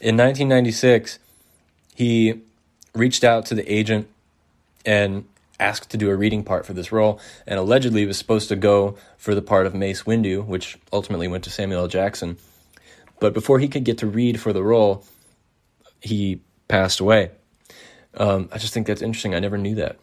[0.00, 1.18] In 1996,
[1.94, 2.40] he
[2.94, 4.08] reached out to the agent
[4.84, 5.24] and
[5.60, 8.96] asked to do a reading part for this role, and allegedly was supposed to go
[9.16, 11.88] for the part of Mace Windu, which ultimately went to Samuel L.
[11.88, 12.36] Jackson.
[13.20, 15.04] But before he could get to read for the role,
[16.00, 17.30] he passed away.
[18.16, 19.34] Um, I just think that's interesting.
[19.34, 19.98] I never knew that.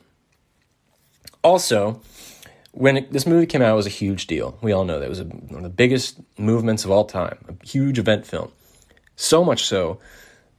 [1.43, 2.01] Also,
[2.71, 4.57] when it, this movie came out, it was a huge deal.
[4.61, 7.37] We all know that it was a, one of the biggest movements of all time,
[7.47, 8.51] a huge event film.
[9.15, 9.99] So much so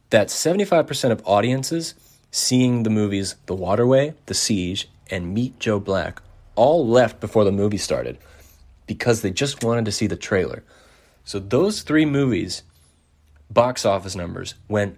[0.09, 1.95] that 75% of audiences
[2.33, 6.19] seeing the movies The Waterboy, The Siege, and Meet Joe Black
[6.55, 8.17] all left before the movie started
[8.87, 10.63] because they just wanted to see the trailer.
[11.23, 12.63] So those three movies,
[13.51, 14.97] box office numbers went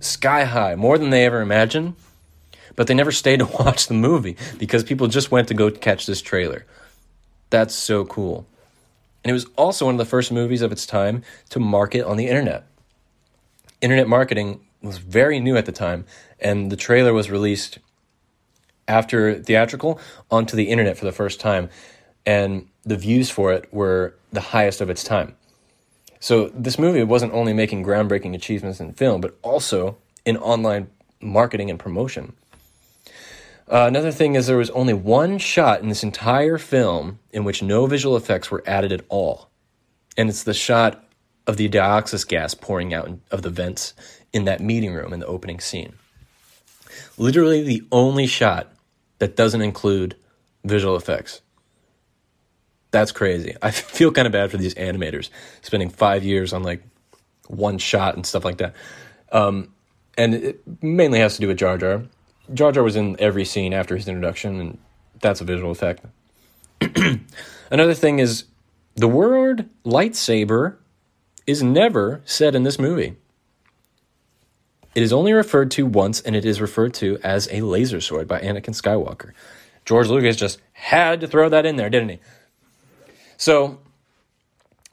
[0.00, 1.94] sky high, more than they ever imagined,
[2.74, 6.06] but they never stayed to watch the movie because people just went to go catch
[6.06, 6.66] this trailer.
[7.50, 8.48] That's so cool.
[9.22, 12.16] And it was also one of the first movies of its time to market on
[12.16, 12.66] the internet.
[13.80, 16.04] Internet marketing was very new at the time,
[16.40, 17.78] and the trailer was released
[18.86, 20.00] after theatrical
[20.30, 21.68] onto the internet for the first time,
[22.24, 25.34] and the views for it were the highest of its time.
[26.20, 30.88] So this movie wasn't only making groundbreaking achievements in film, but also in online
[31.20, 32.34] marketing and promotion.
[33.70, 37.62] Uh, another thing is there was only one shot in this entire film in which
[37.62, 39.50] no visual effects were added at all,
[40.16, 41.04] and it's the shot
[41.46, 43.94] of the dioxis gas pouring out of the vents
[44.32, 45.94] in that meeting room in the opening scene.
[47.16, 48.72] Literally the only shot
[49.18, 50.16] that doesn't include
[50.64, 51.40] visual effects.
[52.90, 53.56] That's crazy.
[53.62, 55.30] I feel kind of bad for these animators
[55.62, 56.82] spending five years on like
[57.48, 58.74] one shot and stuff like that.
[59.32, 59.72] Um,
[60.16, 62.02] and it mainly has to do with Jar Jar.
[62.52, 64.78] Jar Jar was in every scene after his introduction, and
[65.20, 66.04] that's a visual effect.
[67.70, 68.44] Another thing is
[68.96, 70.76] the word lightsaber
[71.46, 73.16] is never said in this movie.
[74.94, 78.26] It is only referred to once, and it is referred to as a laser sword
[78.26, 79.32] by Anakin Skywalker.
[79.84, 82.18] George Lucas just had to throw that in there, didn't he?
[83.36, 83.78] So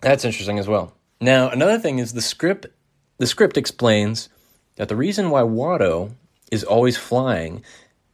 [0.01, 0.93] that's interesting as well.
[1.19, 2.67] Now, another thing is the script.
[3.17, 4.29] The script explains
[4.75, 6.13] that the reason why Watto
[6.51, 7.63] is always flying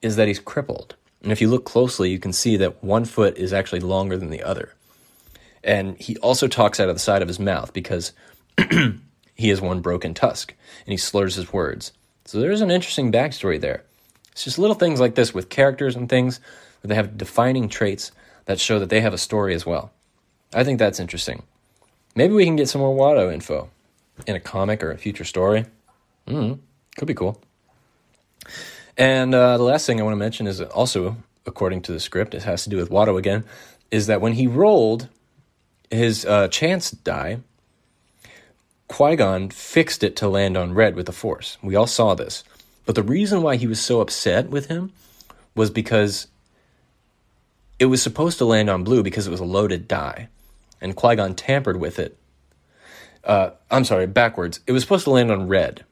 [0.01, 0.95] is that he's crippled.
[1.21, 4.29] And if you look closely, you can see that one foot is actually longer than
[4.29, 4.73] the other.
[5.63, 8.13] And he also talks out of the side of his mouth because
[9.36, 10.55] he has one broken tusk
[10.86, 11.91] and he slurs his words.
[12.25, 13.84] So there's an interesting backstory there.
[14.32, 16.39] It's just little things like this with characters and things
[16.82, 18.11] where they have defining traits
[18.45, 19.91] that show that they have a story as well.
[20.53, 21.43] I think that's interesting.
[22.15, 23.69] Maybe we can get some more Watto info
[24.27, 25.65] in a comic or a future story.
[26.27, 26.59] Mm,
[26.97, 27.41] could be cool.
[28.97, 32.34] And uh, the last thing I want to mention is also, according to the script,
[32.34, 33.45] it has to do with Watto again,
[33.89, 35.07] is that when he rolled
[35.89, 37.39] his uh, chance die,
[38.91, 41.57] Qui Gon fixed it to land on red with the Force.
[41.63, 42.43] We all saw this.
[42.85, 44.91] But the reason why he was so upset with him
[45.55, 46.27] was because
[47.79, 50.27] it was supposed to land on blue because it was a loaded die
[50.81, 52.17] and Qui Gon tampered with it.
[53.23, 54.59] Uh, I'm sorry, backwards.
[54.67, 55.85] It was supposed to land on red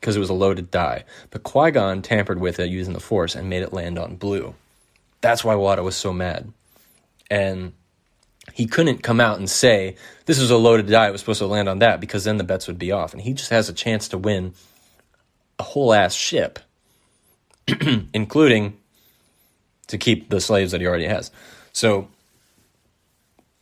[0.00, 3.34] because it was a loaded die, but Qui Gon tampered with it using the Force
[3.34, 4.54] and made it land on blue.
[5.20, 6.52] That's why Watto was so mad.
[7.30, 7.72] And
[8.52, 11.46] he couldn't come out and say, This was a loaded die, it was supposed to
[11.46, 13.12] land on that, because then the bets would be off.
[13.12, 14.54] And he just has a chance to win
[15.58, 16.58] a whole ass ship,
[18.12, 18.78] including
[19.88, 21.30] to keep the slaves that he already has.
[21.72, 22.08] So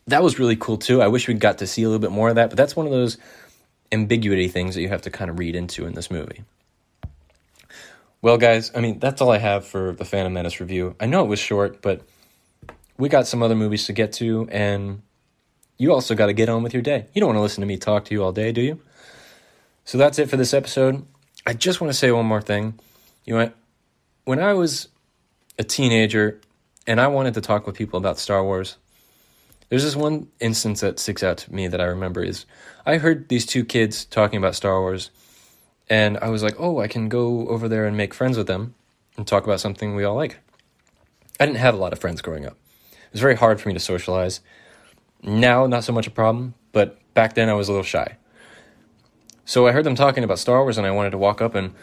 [0.06, 1.02] that was really cool too.
[1.02, 2.86] I wish we got to see a little bit more of that, but that's one
[2.86, 3.18] of those
[3.92, 6.44] ambiguity things that you have to kind of read into in this movie.
[8.22, 10.94] Well, guys, I mean, that's all I have for the Phantom Menace review.
[11.00, 12.02] I know it was short, but
[13.00, 15.00] we got some other movies to get to, and
[15.78, 17.06] you also got to get on with your day.
[17.14, 18.80] You don't want to listen to me talk to you all day, do you?
[19.84, 21.06] So that's it for this episode.
[21.46, 22.78] I just want to say one more thing.
[23.24, 23.52] You know,
[24.24, 24.88] when I was
[25.58, 26.40] a teenager
[26.86, 28.76] and I wanted to talk with people about Star Wars,
[29.70, 32.44] there's this one instance that sticks out to me that I remember is
[32.84, 35.10] I heard these two kids talking about Star Wars,
[35.88, 38.74] and I was like, oh, I can go over there and make friends with them
[39.16, 40.38] and talk about something we all like.
[41.38, 42.58] I didn't have a lot of friends growing up.
[43.10, 44.40] It was very hard for me to socialize.
[45.22, 48.16] Now, not so much a problem, but back then I was a little shy.
[49.44, 51.74] So I heard them talking about Star Wars, and I wanted to walk up and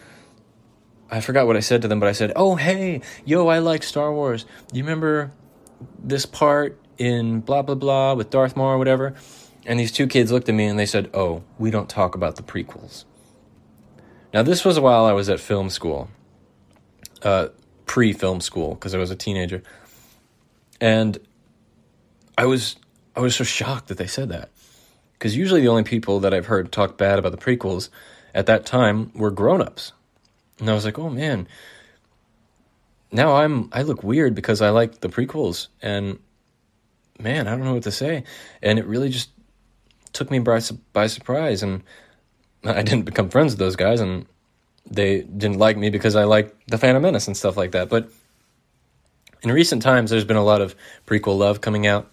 [1.10, 3.84] I forgot what I said to them, but I said, "Oh, hey, yo, I like
[3.84, 4.46] Star Wars.
[4.74, 5.32] You remember
[6.02, 9.16] this part in blah blah blah with Darth Maul or whatever.
[9.66, 12.36] And these two kids looked at me and they said, "Oh, we don't talk about
[12.36, 13.06] the prequels."
[14.34, 16.10] Now this was while I was at film school,
[17.22, 17.50] uh,
[17.86, 19.64] pre-film school, because I was a teenager,
[20.80, 21.18] and
[22.38, 22.76] I was
[23.16, 24.50] I was so shocked that they said that,
[25.14, 27.90] because usually the only people that I've heard talk bad about the prequels
[28.34, 29.94] at that time were grown-ups,
[30.60, 31.48] and I was like, "Oh man."
[33.10, 36.20] Now I'm I look weird because I like the prequels and
[37.20, 38.24] man, I don't know what to say.
[38.62, 39.30] And it really just
[40.14, 40.62] took me by,
[40.94, 41.64] by surprise.
[41.64, 41.84] And
[42.64, 44.26] I didn't become friends with those guys, and
[44.90, 47.90] they didn't like me because I like the Phantom Menace and stuff like that.
[47.90, 48.10] But
[49.44, 52.10] in recent times, there's been a lot of prequel love coming out.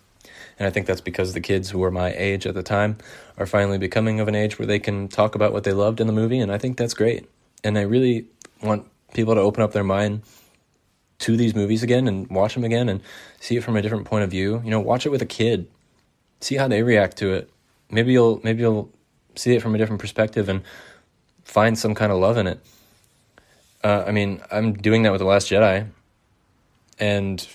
[0.59, 2.99] And I think that's because the kids who were my age at the time
[3.37, 6.07] are finally becoming of an age where they can talk about what they loved in
[6.07, 6.39] the movie.
[6.39, 7.29] And I think that's great.
[7.65, 8.27] And I really
[8.63, 10.23] want people to open up their mind
[11.21, 13.01] to these movies again and watch them again and
[13.41, 14.61] see it from a different point of view.
[14.65, 15.69] You know, watch it with a kid.
[16.41, 17.51] See how they react to it.
[17.91, 18.91] Maybe you'll maybe you'll
[19.35, 20.63] see it from a different perspective and
[21.45, 22.61] find some kind of love in it.
[23.83, 25.89] Uh, I mean, I'm doing that with The Last Jedi,
[26.99, 27.47] and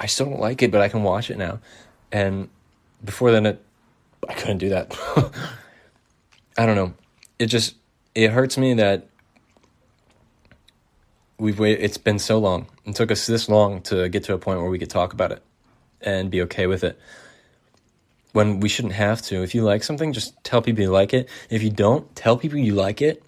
[0.00, 1.60] I still don't like it, but I can watch it now.
[2.12, 2.48] And
[3.04, 3.62] before then, it
[4.28, 4.96] I couldn't do that.
[6.58, 6.94] I don't know.
[7.38, 7.76] It just
[8.14, 9.08] it hurts me that
[11.38, 11.84] we've waited.
[11.84, 12.66] It's been so long.
[12.84, 15.32] It took us this long to get to a point where we could talk about
[15.32, 15.42] it
[16.00, 16.98] and be okay with it.
[18.32, 19.42] When we shouldn't have to.
[19.42, 21.28] If you like something, just tell people you like it.
[21.48, 23.22] If you don't, tell people you like it,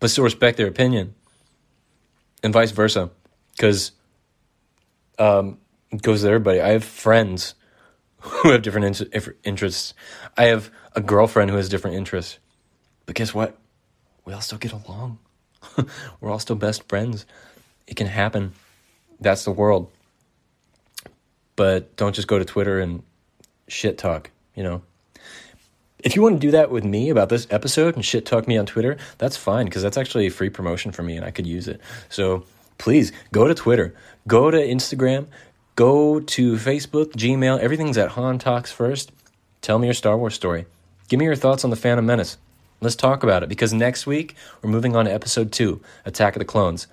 [0.00, 1.14] but still respect their opinion,
[2.42, 3.10] and vice versa.
[3.52, 3.92] Because
[5.18, 5.58] um,
[6.00, 6.60] goes to everybody.
[6.60, 7.54] I have friends
[8.20, 9.94] who have different in- interests.
[10.36, 12.38] I have a girlfriend who has different interests.
[13.06, 13.58] But guess what?
[14.24, 15.18] We all still get along.
[16.20, 17.26] We're all still best friends.
[17.86, 18.52] It can happen.
[19.20, 19.90] That's the world.
[21.56, 23.02] But don't just go to Twitter and
[23.68, 24.82] shit talk, you know.
[25.98, 28.56] If you want to do that with me about this episode and shit talk me
[28.56, 31.46] on Twitter, that's fine because that's actually a free promotion for me and I could
[31.46, 31.80] use it.
[32.08, 32.44] So
[32.78, 33.94] please go to Twitter,
[34.26, 35.26] go to Instagram,
[35.76, 37.58] go to Facebook, Gmail.
[37.58, 39.12] Everything's at Han Talks first.
[39.60, 40.66] Tell me your Star Wars story.
[41.08, 42.38] Give me your thoughts on the Phantom Menace.
[42.80, 46.40] Let's talk about it because next week we're moving on to episode two Attack of
[46.40, 46.88] the Clones.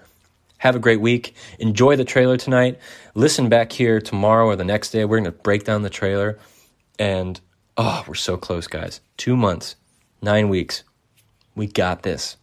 [0.59, 1.33] Have a great week.
[1.57, 2.79] Enjoy the trailer tonight.
[3.15, 5.05] Listen back here tomorrow or the next day.
[5.05, 6.37] We're going to break down the trailer.
[6.99, 7.39] And
[7.77, 8.99] oh, we're so close, guys.
[9.15, 9.77] Two months,
[10.21, 10.83] nine weeks.
[11.55, 12.35] We got this.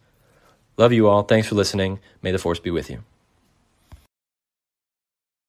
[0.79, 1.23] Love you all.
[1.23, 2.01] Thanks for listening.
[2.23, 3.05] May the force be with you.